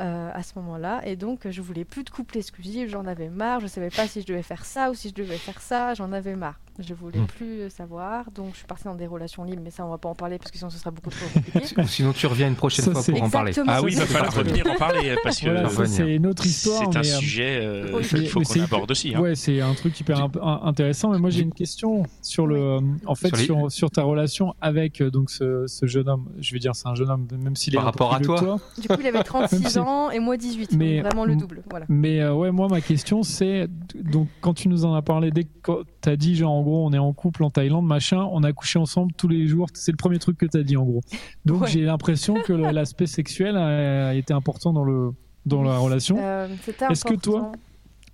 euh, 0.00 0.30
à 0.32 0.42
ce 0.42 0.52
moment-là. 0.56 1.00
Et 1.04 1.16
donc, 1.16 1.48
je 1.48 1.62
voulais 1.62 1.84
plus 1.84 2.04
de 2.04 2.10
couple 2.10 2.38
exclusif. 2.38 2.88
J'en 2.90 3.06
avais 3.06 3.28
marre. 3.28 3.60
Je 3.60 3.66
savais 3.66 3.90
pas 3.90 4.06
si 4.06 4.20
je 4.20 4.26
devais 4.26 4.42
faire 4.42 4.64
ça 4.64 4.90
ou 4.90 4.94
si 4.94 5.08
je 5.10 5.14
devais 5.14 5.38
faire 5.38 5.60
ça. 5.60 5.94
J'en 5.94 6.12
avais 6.12 6.36
marre. 6.36 6.58
Je 6.78 6.94
voulais 6.94 7.18
Mm. 7.20 7.26
plus 7.26 7.70
savoir. 7.70 8.30
Donc, 8.32 8.50
je 8.52 8.58
suis 8.58 8.66
partie 8.66 8.84
dans 8.84 8.94
des 8.94 9.06
relations 9.06 9.44
libres. 9.44 9.62
Mais 9.64 9.70
ça, 9.70 9.84
on 9.86 9.90
va 9.90 9.98
pas 9.98 10.08
en 10.08 10.14
parler 10.14 10.38
parce 10.38 10.50
que 10.50 10.58
sinon, 10.58 10.70
ce 10.70 10.78
sera 10.78 10.90
beaucoup 10.90 11.10
trop 11.10 11.26
compliqué. 11.34 11.84
Sinon, 11.86 12.12
tu 12.12 12.26
reviens 12.26 12.48
une 12.48 12.54
prochaine 12.56 12.84
Ça, 12.84 12.92
fois 12.92 13.02
pour 13.02 13.22
en 13.22 13.30
parler. 13.30 13.52
Ah 13.66 13.80
oui, 13.82 13.92
il 13.92 13.98
va 13.98 14.06
falloir 14.06 14.34
revenir 14.34 14.66
en 14.66 14.74
parler 14.76 15.14
parce 15.22 15.40
que 15.40 15.48
Voilà, 15.70 15.86
c'est 15.86 16.14
une 16.16 16.26
autre 16.26 16.44
histoire. 16.46 16.80
c'est 16.90 16.96
un 16.98 17.00
mais, 17.00 17.12
euh, 17.12 17.18
sujet 17.18 17.58
euh, 17.62 18.00
qu'il 18.02 18.28
faut 18.28 18.40
qu'on 18.40 18.60
aborde 18.60 18.90
aussi. 18.90 19.14
hein. 19.14 19.20
Ouais, 19.20 19.34
c'est 19.34 19.60
un 19.60 19.74
truc 19.74 19.98
hyper 20.00 20.20
imp- 20.22 20.38
intéressant. 20.62 21.10
Mais 21.10 21.18
moi, 21.18 21.30
j'ai 21.30 21.42
une 21.42 21.52
question 21.54 22.04
sur 22.22 22.46
le, 22.46 22.56
euh, 22.56 22.80
en 23.06 23.14
fait, 23.14 23.28
Sur 23.28 23.36
les- 23.36 23.44
sur, 23.44 23.72
sur 23.72 23.90
ta 23.90 24.02
relation 24.02 24.54
avec 24.60 25.00
euh, 25.00 25.10
donc 25.10 25.30
ce, 25.30 25.64
ce 25.66 25.86
jeune 25.86 26.08
homme. 26.08 26.26
Je 26.38 26.52
vais 26.52 26.58
dire, 26.58 26.74
c'est 26.74 26.88
un 26.88 26.94
jeune 26.94 27.10
homme, 27.10 27.26
même 27.42 27.56
s'il 27.56 27.74
est 27.74 27.76
Par 27.76 27.84
rapport 27.86 28.14
à 28.14 28.20
toi 28.20 28.58
Du 28.80 28.88
coup, 28.88 28.94
il 29.00 29.06
avait 29.06 29.22
36 29.24 29.60
Même 29.60 29.70
si- 29.70 29.78
ans 29.78 30.10
et 30.10 30.18
moi 30.18 30.36
18. 30.36 30.72
Mais- 30.72 30.96
donc 30.96 31.06
vraiment 31.06 31.24
le 31.24 31.36
double. 31.36 31.62
Voilà. 31.70 31.86
Mais 31.88 32.20
euh, 32.20 32.34
ouais, 32.34 32.50
moi, 32.50 32.68
ma 32.68 32.80
question, 32.80 33.22
c'est 33.22 33.68
donc 33.94 34.28
quand 34.40 34.54
tu 34.54 34.68
nous 34.68 34.84
en 34.84 34.94
as 34.94 35.02
parlé, 35.02 35.30
dès 35.30 35.44
que 35.44 35.72
tu 36.06 36.10
as 36.12 36.16
dit, 36.16 36.34
genre, 36.36 36.52
en 36.52 36.62
gros, 36.62 36.86
on 36.86 36.92
est 36.92 36.98
en 36.98 37.12
couple 37.12 37.42
en 37.44 37.50
Thaïlande, 37.50 37.84
machin, 37.86 38.26
on 38.32 38.42
a 38.44 38.52
couché 38.52 38.78
ensemble 38.78 39.12
tous 39.16 39.28
les 39.28 39.46
jours. 39.46 39.66
C'est 39.74 39.90
le 39.92 39.96
premier 39.96 40.18
truc 40.18 40.38
que 40.38 40.46
tu 40.46 40.56
as 40.56 40.62
dit, 40.62 40.76
en 40.76 40.84
gros. 40.84 41.00
Donc, 41.44 41.62
Ouais. 41.62 41.68
j'ai 41.68 41.82
l'impression 41.82 42.34
que 42.34 42.52
l'aspect 42.52 43.06
sexuel 43.06 43.56
a, 43.56 44.08
a 44.08 44.14
été 44.14 44.32
important 44.32 44.72
dans, 44.72 44.84
le, 44.84 45.10
dans 45.44 45.62
la 45.62 45.76
relation. 45.78 46.16
Euh, 46.20 46.48
Est-ce 46.90 47.04
que 47.04 47.14
toi-. 47.14 47.52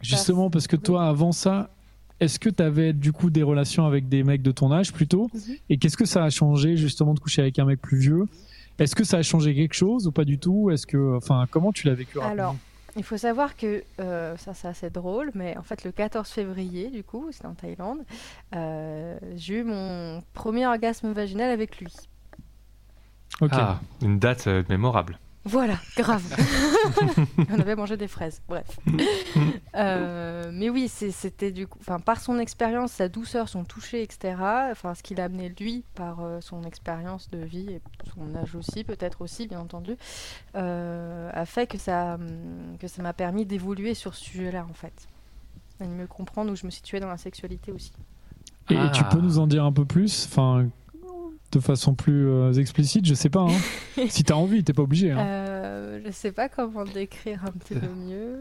Justement, 0.00 0.50
parce 0.50 0.66
que 0.66 0.76
toi, 0.76 1.06
avant 1.06 1.30
ça, 1.32 1.70
est-ce 2.18 2.38
que 2.38 2.49
tu 2.50 2.62
avais 2.62 2.92
du 2.92 3.12
coup 3.12 3.30
des 3.30 3.42
relations 3.42 3.87
avec 3.87 4.08
des 4.08 4.22
mecs 4.25 4.42
de 4.42 4.50
ton 4.52 4.72
âge 4.72 4.92
plutôt 4.92 5.28
Mhm. 5.34 5.40
Et 5.70 5.76
qu'est-ce 5.78 5.96
que 5.96 6.04
ça 6.06 6.25
a 6.25 6.30
changé 6.30 6.76
justement 6.76 7.14
de 7.14 7.20
coucher 7.20 7.42
avec 7.42 7.58
un 7.58 7.64
mec 7.64 7.80
plus 7.80 7.99
vieux? 7.99 8.25
Est-ce 8.78 8.96
que 8.96 9.04
ça 9.04 9.18
a 9.18 9.22
changé 9.22 9.54
quelque 9.54 9.75
chose 9.75 10.06
ou 10.08 10.12
pas 10.12 10.25
du 10.25 10.38
tout? 10.38 10.70
Est-ce 10.70 10.87
que, 10.87 11.16
enfin, 11.16 11.44
comment 11.50 11.70
tu 11.72 11.87
l'as 11.87 11.94
vécu 11.94 12.18
rapidement? 12.18 12.56
Il 12.96 13.04
faut 13.04 13.16
savoir 13.16 13.56
que 13.56 13.84
euh, 14.00 14.37
ça 14.37 14.54
c'est 14.54 14.68
assez 14.68 14.90
drôle, 14.90 15.30
mais 15.34 15.57
en 15.57 15.62
fait 15.62 15.85
le 15.85 15.92
14 15.92 16.28
février, 16.28 16.90
du 16.90 17.05
coup, 17.05 17.28
c'était 17.33 17.46
en 17.46 17.55
Thaïlande, 17.55 18.05
euh, 18.55 19.18
j'ai 19.35 19.59
eu 19.59 19.64
mon 19.64 20.22
premier 20.35 20.66
orgasme 20.66 21.12
vaginal 21.12 21.50
avec 21.50 21.78
lui. 21.78 21.94
Ok. 23.40 23.50
Ah, 23.52 23.81
une 24.02 24.18
date 24.18 24.46
euh, 24.46 24.62
mémorable. 24.68 25.18
Voilà, 25.44 25.74
grave. 25.96 26.22
On 27.50 27.59
avait 27.59 27.74
mangé 27.74 27.96
des 27.96 28.09
fraises, 28.09 28.40
bref. 28.48 28.66
Euh, 29.74 30.50
mais 30.52 30.68
oui, 30.68 30.87
c'était 30.88 31.50
du 31.50 31.66
coup, 31.66 31.78
enfin, 31.81 31.98
par 31.98 32.20
son 32.20 32.38
expérience, 32.38 32.92
sa 32.92 33.09
douceur, 33.09 33.48
son 33.48 33.64
toucher, 33.64 34.02
etc. 34.02 34.35
Enfin, 34.70 34.94
ce 34.94 35.02
qu'il 35.02 35.18
a 35.18 35.24
amené 35.24 35.48
lui 35.59 35.83
par 35.94 36.20
euh, 36.20 36.42
son 36.42 36.62
expérience 36.64 37.31
de 37.31 37.38
vie 37.38 37.70
et 37.70 37.81
son 38.14 38.35
âge 38.37 38.55
aussi, 38.55 38.85
peut-être 38.85 39.22
aussi, 39.22 39.46
bien 39.48 39.61
entendu, 39.61 39.96
euh, 40.57 41.31
a 41.33 41.46
fait 41.46 41.66
que 41.66 41.78
ça, 41.78 42.16
hum, 42.16 42.76
que 42.78 42.87
ça 42.87 43.02
m'a 43.02 43.14
permis 43.14 43.46
d'évoluer 43.46 43.94
sur 43.94 44.14
ce 44.14 44.22
sujet-là, 44.24 44.66
en 44.68 44.74
fait, 44.74 44.92
et 45.81 45.85
de 45.85 45.90
mieux 45.90 46.07
comprendre 46.07 46.52
où 46.52 46.55
je 46.57 46.66
me 46.66 46.70
situais 46.70 47.00
dans 47.00 47.09
la 47.09 47.16
sexualité 47.16 47.72
aussi. 47.72 47.92
Et 48.68 48.76
Ah. 48.76 48.90
tu 48.94 49.02
peux 49.05 49.20
nous 49.22 49.38
en 49.38 49.46
dire 49.46 49.64
un 49.64 49.72
peu 49.72 49.87
plus? 49.87 50.26
Enfin, 50.31 50.66
de 51.52 51.60
façon 51.60 51.94
plus 51.94 52.28
euh, 52.28 52.52
explicite, 52.54 53.04
je 53.06 53.14
sais 53.14 53.28
pas. 53.30 53.40
hein. 53.42 54.06
si 54.08 54.24
t'as 54.24 54.34
envie, 54.34 54.64
t'es 54.64 54.72
pas 54.72 54.82
obligé. 54.82 55.10
hein. 55.12 55.18
Euh, 55.20 56.00
je 56.04 56.10
sais 56.10 56.32
pas 56.32 56.48
comment 56.48 56.84
décrire 56.84 57.44
un 57.46 57.52
petit 57.52 57.74
peu 57.74 57.86
mieux. 57.88 58.38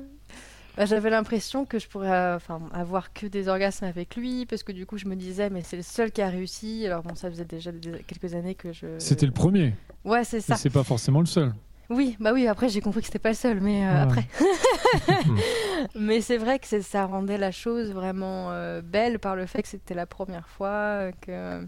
Bah, 0.78 0.86
J'avais 0.86 1.10
l'impression 1.10 1.66
que 1.66 1.80
je 1.80 1.88
pourrais 1.90 2.10
euh, 2.12 2.36
enfin, 2.38 2.62
avoir 2.74 3.12
que 3.12 3.28
des 3.28 3.50
orgasmes 3.50 3.84
avec 3.86 4.16
lui, 4.16 4.46
parce 4.46 4.64
que 4.64 4.72
du 4.72 4.86
coup 4.86 4.98
je 4.98 5.06
me 5.06 5.16
disais, 5.16 5.50
mais 5.50 5.62
c'est 5.64 5.76
le 5.76 5.84
seul 5.84 6.12
qui 6.12 6.22
a 6.22 6.30
réussi. 6.30 6.86
Alors 6.86 7.04
bon, 7.04 7.14
ça 7.16 7.30
faisait 7.30 7.44
déjà 7.46 7.72
des- 7.74 8.04
quelques 8.08 8.34
années 8.36 8.56
que 8.56 8.72
je. 8.72 8.88
C'était 8.98 9.26
le 9.26 9.34
premier, 9.34 9.74
Ouais, 10.06 10.24
c'est 10.24 10.38
mais 10.38 10.42
ça. 10.42 10.56
c'est 10.56 10.70
pas 10.70 10.84
forcément 10.84 11.20
le 11.20 11.26
seul. 11.26 11.54
Oui, 11.90 12.16
bah 12.22 12.32
oui, 12.34 12.48
après 12.48 12.70
j'ai 12.70 12.80
compris 12.80 13.02
que 13.02 13.08
c'était 13.08 13.20
pas 13.20 13.30
le 13.32 13.36
seul, 13.36 13.60
mais 13.60 13.86
euh, 13.86 13.92
Ouais. 13.94 14.00
après. 14.00 14.28
mais 15.96 16.22
c'est 16.22 16.38
vrai 16.38 16.58
que 16.60 16.82
ça 16.82 17.06
rendait 17.06 17.38
la 17.38 17.52
chose 17.52 17.92
vraiment 17.92 18.52
euh, 18.52 18.82
belle 18.82 19.20
par 19.20 19.36
le 19.36 19.46
fait 19.46 19.62
que 19.62 19.68
c'était 19.68 19.94
la 19.94 20.06
première 20.06 20.48
fois, 20.48 20.70
euh, 20.70 21.12
que. 21.22 21.66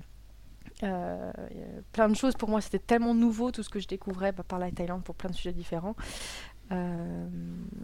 Euh, 0.81 1.31
y 1.53 1.61
a 1.61 1.81
plein 1.91 2.09
de 2.09 2.15
choses 2.15 2.33
pour 2.35 2.49
moi, 2.49 2.61
c'était 2.61 2.79
tellement 2.79 3.13
nouveau 3.13 3.51
tout 3.51 3.61
ce 3.63 3.69
que 3.69 3.79
je 3.79 3.87
découvrais 3.87 4.31
bah, 4.31 4.43
par 4.47 4.59
la 4.59 4.71
Thaïlande 4.71 5.03
pour 5.03 5.15
plein 5.15 5.29
de 5.29 5.35
sujets 5.35 5.53
différents. 5.53 5.95
Euh, 6.71 7.25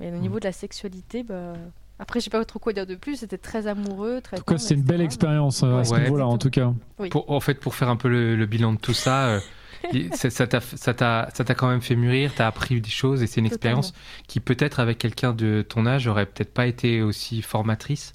et 0.01 0.11
au 0.11 0.17
niveau 0.17 0.39
de 0.39 0.45
la 0.45 0.51
sexualité, 0.51 1.23
bah, 1.23 1.53
après, 1.99 2.19
je 2.19 2.25
sais 2.25 2.29
pas 2.29 2.43
trop 2.45 2.59
quoi 2.59 2.73
dire 2.73 2.87
de 2.87 2.95
plus. 2.95 3.17
C'était 3.17 3.37
très 3.37 3.67
amoureux, 3.67 4.21
très. 4.21 4.37
En 4.37 4.39
tout 4.39 4.45
cas, 4.53 4.57
c'est 4.57 4.73
une 4.73 4.81
belle 4.83 5.01
expérience 5.01 5.63
euh, 5.63 5.79
à 5.79 5.83
ce 5.83 5.93
Ouais. 5.93 6.03
niveau-là, 6.03 6.25
en 6.27 6.37
tout 6.37 6.49
cas. 6.49 6.73
Oui. 6.97 7.09
Pour, 7.09 7.29
en 7.29 7.39
fait, 7.39 7.55
pour 7.59 7.75
faire 7.75 7.89
un 7.89 7.97
peu 7.97 8.07
le, 8.09 8.35
le 8.35 8.45
bilan 8.45 8.73
de 8.73 8.79
tout 8.79 8.93
ça, 8.93 9.27
euh, 9.27 9.39
ça 10.13 10.47
t'a 10.47 10.59
ça 10.61 10.93
t'a 10.93 11.29
ça 11.33 11.43
t'a 11.43 11.55
quand 11.55 11.69
même 11.69 11.81
fait 11.81 11.95
mûrir, 11.95 12.33
t'as 12.35 12.47
appris 12.47 12.81
des 12.81 12.89
choses 12.89 13.21
et 13.23 13.27
c'est 13.27 13.39
une 13.41 13.49
Totalement. 13.49 13.79
expérience 13.79 13.93
qui 14.27 14.39
peut-être 14.39 14.79
avec 14.79 14.97
quelqu'un 14.97 15.33
de 15.33 15.61
ton 15.67 15.85
âge 15.85 16.07
aurait 16.07 16.25
peut-être 16.25 16.53
pas 16.53 16.67
été 16.67 17.01
aussi 17.01 17.41
formatrice. 17.41 18.11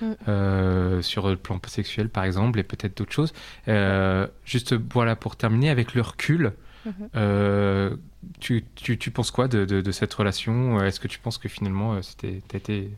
Mm. 0.00 0.12
euh, 0.28 1.02
sur 1.02 1.28
le 1.28 1.36
plan 1.36 1.60
sexuel 1.66 2.08
par 2.08 2.24
exemple 2.24 2.58
et 2.58 2.64
peut-être 2.64 2.96
d'autres 2.96 3.12
choses 3.12 3.32
Euh, 3.68 4.26
juste 4.44 4.74
voilà 4.92 5.16
pour 5.16 5.36
terminer 5.36 5.70
avec 5.70 5.94
le 5.94 6.02
recul 6.02 6.52
Mhm. 6.86 7.08
euh, 7.16 7.96
tu, 8.40 8.64
tu, 8.74 8.98
tu 8.98 9.10
penses 9.10 9.30
quoi 9.30 9.48
de, 9.48 9.64
de, 9.64 9.80
de 9.80 9.90
cette 9.92 10.12
relation? 10.12 10.82
Est-ce 10.82 11.00
que 11.00 11.08
tu 11.08 11.18
penses 11.18 11.38
que 11.38 11.48
finalement 11.48 12.02
c'était 12.02 12.42
t'as 12.48 12.58
été 12.58 12.90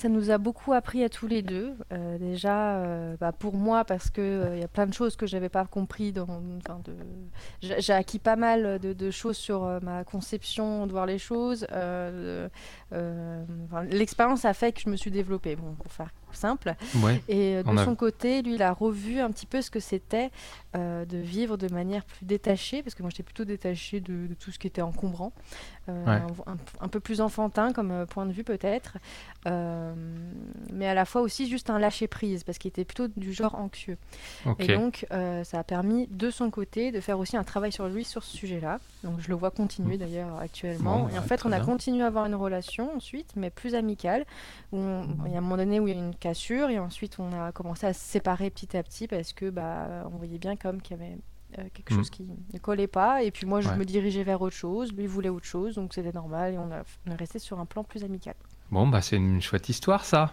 Ça 0.00 0.08
nous 0.08 0.30
a 0.30 0.38
beaucoup 0.38 0.72
appris 0.72 1.04
à 1.04 1.10
tous 1.10 1.26
les 1.26 1.42
deux. 1.42 1.74
Euh, 1.92 2.16
déjà, 2.16 2.78
euh, 2.78 3.18
bah, 3.20 3.32
pour 3.32 3.54
moi, 3.54 3.84
parce 3.84 4.08
qu'il 4.08 4.48
il 4.54 4.58
y 4.58 4.64
a 4.64 4.68
plein 4.68 4.86
de 4.86 4.94
choses 4.94 5.14
que 5.14 5.26
j'avais 5.26 5.50
pas 5.50 5.66
compris. 5.66 6.14
J'ai 7.60 7.92
acquis 7.92 8.18
pas 8.18 8.36
mal 8.36 8.78
de, 8.78 8.94
de 8.94 9.10
choses 9.10 9.36
sur 9.36 9.62
euh, 9.62 9.78
ma 9.82 10.02
conception 10.04 10.86
de 10.86 10.92
voir 10.92 11.04
les 11.04 11.18
choses. 11.18 11.66
Euh, 11.72 12.48
euh, 12.94 13.44
L'expérience 13.90 14.46
a 14.46 14.54
fait 14.54 14.72
que 14.72 14.80
je 14.80 14.88
me 14.88 14.96
suis 14.96 15.10
développée, 15.10 15.54
bon, 15.54 15.74
pour 15.74 15.92
faire 15.92 16.08
simple. 16.34 16.74
Ouais. 17.02 17.22
Et 17.28 17.56
euh, 17.56 17.62
de 17.62 17.76
a- 17.78 17.84
son 17.84 17.94
côté, 17.94 18.42
lui, 18.42 18.54
il 18.54 18.62
a 18.62 18.72
revu 18.72 19.20
un 19.20 19.30
petit 19.30 19.46
peu 19.46 19.62
ce 19.62 19.70
que 19.70 19.80
c'était 19.80 20.30
euh, 20.76 21.04
de 21.04 21.18
vivre 21.18 21.56
de 21.56 21.72
manière 21.72 22.04
plus 22.04 22.24
détachée, 22.26 22.82
parce 22.82 22.94
que 22.94 23.02
moi 23.02 23.10
j'étais 23.10 23.22
plutôt 23.24 23.44
détachée 23.44 24.00
de, 24.00 24.26
de 24.28 24.34
tout 24.34 24.50
ce 24.52 24.58
qui 24.58 24.66
était 24.66 24.82
encombrant, 24.82 25.32
Euh, 25.88 26.04
Ouais. 26.06 26.22
un, 26.46 26.56
un 26.84 26.88
peu 26.88 27.00
plus 27.00 27.20
enfantin 27.20 27.72
comme 27.72 28.06
point 28.06 28.26
de 28.26 28.32
vue 28.32 28.44
peut-être, 28.44 28.98
Euh, 29.46 29.94
mais 30.72 30.86
à 30.86 30.92
la 30.94 31.04
fois 31.06 31.22
aussi 31.22 31.48
juste 31.48 31.70
un 31.70 31.78
lâcher 31.78 32.06
prise, 32.06 32.44
parce 32.44 32.58
qu'il 32.58 32.68
était 32.68 32.84
plutôt 32.84 33.08
du 33.08 33.32
genre 33.32 33.54
anxieux. 33.54 33.96
Et 34.58 34.68
donc, 34.76 35.06
ça 35.44 35.58
a 35.58 35.64
permis 35.64 36.06
de 36.10 36.30
son 36.30 36.50
côté 36.50 36.92
de 36.92 37.00
faire 37.00 37.18
aussi 37.18 37.36
un 37.36 37.44
travail 37.44 37.72
sur 37.72 37.88
lui 37.88 38.04
sur 38.04 38.22
ce 38.22 38.36
sujet-là. 38.36 38.78
Donc, 39.02 39.18
je 39.20 39.28
le 39.28 39.34
vois 39.34 39.50
continuer 39.50 39.96
d'ailleurs 39.96 40.38
actuellement. 40.38 41.00
Bon, 41.00 41.08
et 41.08 41.12
en 41.18 41.22
bah, 41.22 41.26
fait, 41.26 41.46
on 41.46 41.52
a 41.52 41.56
bien. 41.56 41.64
continué 41.64 42.02
à 42.02 42.08
avoir 42.08 42.26
une 42.26 42.34
relation 42.34 42.94
ensuite, 42.94 43.32
mais 43.34 43.48
plus 43.50 43.74
amicale. 43.74 44.26
Où 44.72 44.76
on- 44.78 45.06
Il 45.26 45.32
y 45.32 45.34
a 45.34 45.38
un 45.38 45.40
moment 45.40 45.56
donné 45.56 45.80
où 45.80 45.88
il 45.88 45.94
y 45.94 45.98
a 45.98 46.00
une 46.02 46.14
cassure, 46.20 46.70
et 46.70 46.78
ensuite 46.78 47.18
on 47.18 47.32
a 47.32 47.50
commencé 47.52 47.86
à 47.86 47.92
se 47.92 48.00
séparer 48.00 48.50
petit 48.50 48.76
à 48.76 48.82
petit 48.82 49.08
parce 49.08 49.32
que 49.32 49.50
bah, 49.50 50.06
on 50.12 50.16
voyait 50.18 50.38
bien 50.38 50.54
comme 50.56 50.80
qu'il 50.80 50.96
y 50.96 51.00
avait 51.00 51.18
euh, 51.58 51.64
quelque 51.74 51.92
Mm. 51.92 51.96
chose 51.96 52.10
qui 52.10 52.28
ne 52.52 52.58
collait 52.60 52.86
pas. 52.86 53.22
Et 53.24 53.30
puis 53.32 53.44
moi, 53.46 53.60
je 53.60 53.68
Ouais. 53.70 53.76
me 53.76 53.84
dirigeais 53.84 54.22
vers 54.22 54.40
autre 54.40 54.54
chose, 54.54 54.92
lui 54.92 55.06
voulait 55.08 55.30
autre 55.30 55.46
chose, 55.46 55.74
donc 55.74 55.92
c'était 55.94 56.12
normal, 56.12 56.54
et 56.54 56.58
on, 56.58 56.70
a, 56.70 56.82
on 57.06 57.10
est 57.10 57.16
resté 57.16 57.38
sur 57.40 57.58
un 57.58 57.66
plan 57.66 57.82
plus 57.82 58.04
amical. 58.04 58.34
Bon, 58.70 58.86
bah 58.86 59.00
c'est 59.02 59.16
une 59.16 59.40
chouette 59.40 59.68
histoire, 59.68 60.04
ça. 60.04 60.32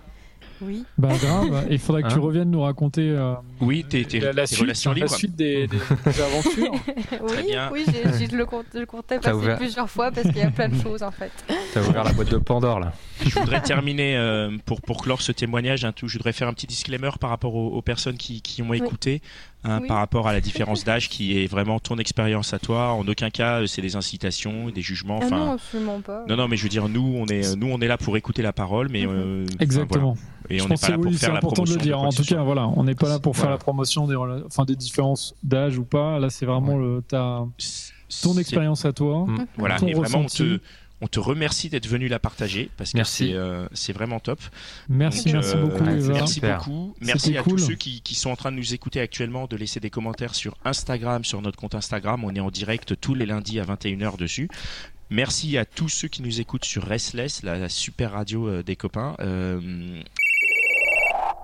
Oui. 0.62 0.84
Bah 0.98 1.10
grave, 1.22 1.68
il 1.70 1.78
faudrait 1.78 2.02
que 2.04 2.08
tu 2.08 2.16
Hein 2.16 2.22
reviennes 2.22 2.50
nous 2.50 2.62
raconter 2.62 3.10
euh, 3.12 3.34
Oui, 3.62 3.86
tes, 3.88 4.06
tes, 4.06 4.20
la, 4.20 4.34
la 4.34 4.42
tes 4.48 4.48
suite, 4.56 4.62
relations 4.62 4.92
la 4.92 4.96
libres. 4.96 5.10
suite 5.12 5.36
des, 5.36 5.68
des- 5.68 5.78
des 6.06 6.22
aventures. 6.22 6.72
oui, 7.22 7.44
bien. 7.48 7.70
oui 7.72 7.86
j'ai- 7.88 8.18
j'ai- 8.18 8.28
je 8.32 8.36
le 8.36 8.46
compte- 8.46 8.66
je 8.74 8.84
comptais 8.86 9.20
T'as 9.20 9.30
passer 9.32 9.36
ouvert- 9.36 9.58
plusieurs 9.58 9.90
fois 9.90 10.12
parce 10.12 10.28
qu'il 10.28 10.38
y 10.38 10.42
a 10.42 10.50
plein 10.50 10.70
de 10.70 10.76
choses 10.82 11.04
en 11.04 11.12
fait. 11.12 11.32
T'as 11.74 11.82
ouvert 11.88 12.04
la 12.04 12.14
boîte 12.14 12.30
de 12.32 12.38
Pandore, 12.38 12.80
là. 12.80 12.94
Je 13.24 13.40
voudrais 13.40 13.62
terminer 13.62 14.18
euh, 14.18 14.58
pour, 14.66 14.82
pour 14.82 15.02
clore 15.04 15.22
ce 15.22 15.32
témoignage. 15.32 15.86
hein, 15.86 15.92
tout, 15.92 16.08
je 16.08 16.18
voudrais 16.18 16.34
faire 16.34 16.48
un 16.48 16.54
petit 16.54 16.68
disclaimer 16.68 17.12
par 17.20 17.30
rapport 17.30 17.54
aux, 17.56 17.68
aux 17.68 17.82
personnes 17.84 18.18
qui, 18.18 18.42
qui 18.42 18.62
ont 18.64 18.74
écouté, 18.74 19.22
hein, 19.64 19.80
Oui. 19.82 19.88
par 19.88 19.98
rapport 19.98 20.28
à 20.28 20.34
la 20.34 20.42
différence 20.42 20.84
d'âge 20.86 21.10
qui 21.10 21.38
est 21.42 21.48
vraiment 21.48 21.80
ton 21.80 21.98
expérience 21.98 22.54
à 22.54 22.60
toi. 22.60 22.92
En 22.94 23.08
aucun 23.08 23.30
cas, 23.30 23.62
euh, 23.62 23.66
c'est 23.68 23.82
des 23.82 23.96
incitations, 23.96 24.70
des 24.70 24.82
jugements. 24.82 25.20
Ah 25.22 25.26
Enfin, 25.26 25.38
non, 25.38 25.52
absolument 25.54 26.02
pas. 26.02 26.24
non, 26.28 26.36
non, 26.36 26.48
mais 26.48 26.58
je 26.58 26.64
veux 26.64 26.70
dire, 26.70 26.88
nous, 26.90 27.16
on 27.18 27.26
est, 27.28 27.48
euh, 27.52 27.56
nous, 27.56 27.68
on 27.68 27.80
est 27.80 27.88
là 27.88 27.98
pour 27.98 28.16
écouter 28.18 28.42
la 28.42 28.54
parole, 28.54 28.90
mais 28.90 29.06
Mhm. 29.06 29.12
euh, 29.14 29.46
Exactement. 29.60 30.14
voilà. 30.14 30.22
Et 30.50 30.60
Je 30.60 30.64
on 30.64 30.68
n'est 30.70 30.76
pas 30.78 30.90
là 30.90 30.98
pour 30.98 31.12
c'est 31.12 31.18
faire 31.20 31.32
la 31.34 31.38
important 31.40 31.64
de 31.64 31.68
promotion 31.70 31.76
le 31.80 31.84
dire. 31.84 32.00
En 32.00 32.10
tout 32.10 32.24
cas, 32.24 32.42
voilà, 32.44 32.68
on 32.70 32.84
n'est 32.86 32.96
pas 32.96 33.10
là 33.10 33.20
pour 33.20 33.36
faire 33.36 33.44
Voilà. 33.46 33.56
la 33.56 33.60
promotion 33.60 34.08
des, 34.08 34.16
rela- 34.16 34.44
enfin, 34.46 34.64
des 34.64 34.76
différences 34.78 35.36
d'âge 35.44 35.78
ou 35.78 35.84
pas. 35.84 36.20
Là, 36.20 36.30
c'est 36.30 36.46
vraiment 36.46 36.78
le, 36.78 37.02
ta, 37.06 37.46
ton 38.24 38.38
expérience 38.38 38.86
à 38.86 38.94
toi. 38.94 39.26
Mm. 39.28 39.46
Voilà, 39.58 39.78
ton 39.78 39.88
et 39.88 39.94
vraiment, 39.94 40.20
on 40.20 40.24
ressenti. 40.24 40.38
te, 40.44 40.60
on 41.02 41.08
te 41.08 41.20
remercie 41.20 41.70
d'être 41.70 41.88
venu 41.88 42.08
la 42.08 42.20
partager 42.20 42.70
parce 42.78 42.94
que 42.94 43.04
c'est 43.04 43.34
euh, 43.34 43.68
c'est 43.74 43.94
vraiment 43.94 44.20
top. 44.20 44.40
Merci, 44.90 45.26
Donc, 45.26 45.34
merci 45.34 45.56
euh, 45.56 45.62
beaucoup. 45.62 45.84
Merci 45.84 46.42
beaucoup. 46.42 46.96
Merci 47.02 47.38
à 47.38 47.44
cool. 47.44 47.54
tous 47.54 47.68
ceux 47.68 47.76
qui, 47.76 48.02
qui 48.02 48.16
sont 48.16 48.30
en 48.32 48.36
train 48.36 48.52
de 48.52 48.58
nous 48.58 48.74
écouter 48.74 49.00
actuellement 49.00 49.46
de 49.46 49.56
laisser 49.56 49.80
des 49.80 49.90
commentaires 49.90 50.36
sur 50.36 50.56
Instagram, 50.66 51.24
sur 51.24 51.42
notre 51.42 51.58
compte 51.58 51.76
Instagram. 51.76 52.24
On 52.24 52.34
est 52.36 52.40
en 52.40 52.52
direct 52.52 53.00
tous 53.00 53.14
les 53.14 53.26
lundis 53.26 53.60
à 53.60 53.64
21h 53.66 54.18
dessus. 54.18 54.50
Merci 55.10 55.58
à 55.58 55.66
tous 55.66 55.90
ceux 55.90 56.08
qui 56.08 56.22
nous 56.22 56.42
écoutent 56.42 56.66
sur 56.66 56.84
Restless, 56.84 57.44
la, 57.44 57.58
la 57.58 57.70
super 57.70 58.12
radio 58.12 58.48
euh, 58.48 58.64
des 58.64 58.76
copains. 58.76 59.16
Euh, 59.20 60.02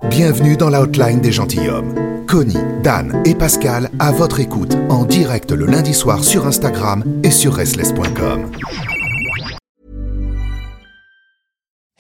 Bienvenue 0.10 0.58
dans 0.58 0.70
la 0.70 0.82
hotline 0.82 1.22
des 1.22 1.32
gentilshommes. 1.32 2.26
Connie, 2.28 2.58
Dan 2.84 3.22
et 3.26 3.36
Pascal 3.36 3.90
à 4.00 4.12
votre 4.12 4.42
écoute 4.42 4.76
en 4.90 5.06
direct 5.06 5.52
le 5.52 5.66
lundi 5.66 5.94
soir 5.94 6.24
sur 6.24 6.46
Instagram 6.46 7.04
et 7.24 7.32
sur 7.32 7.54
restless.com. 7.54 8.52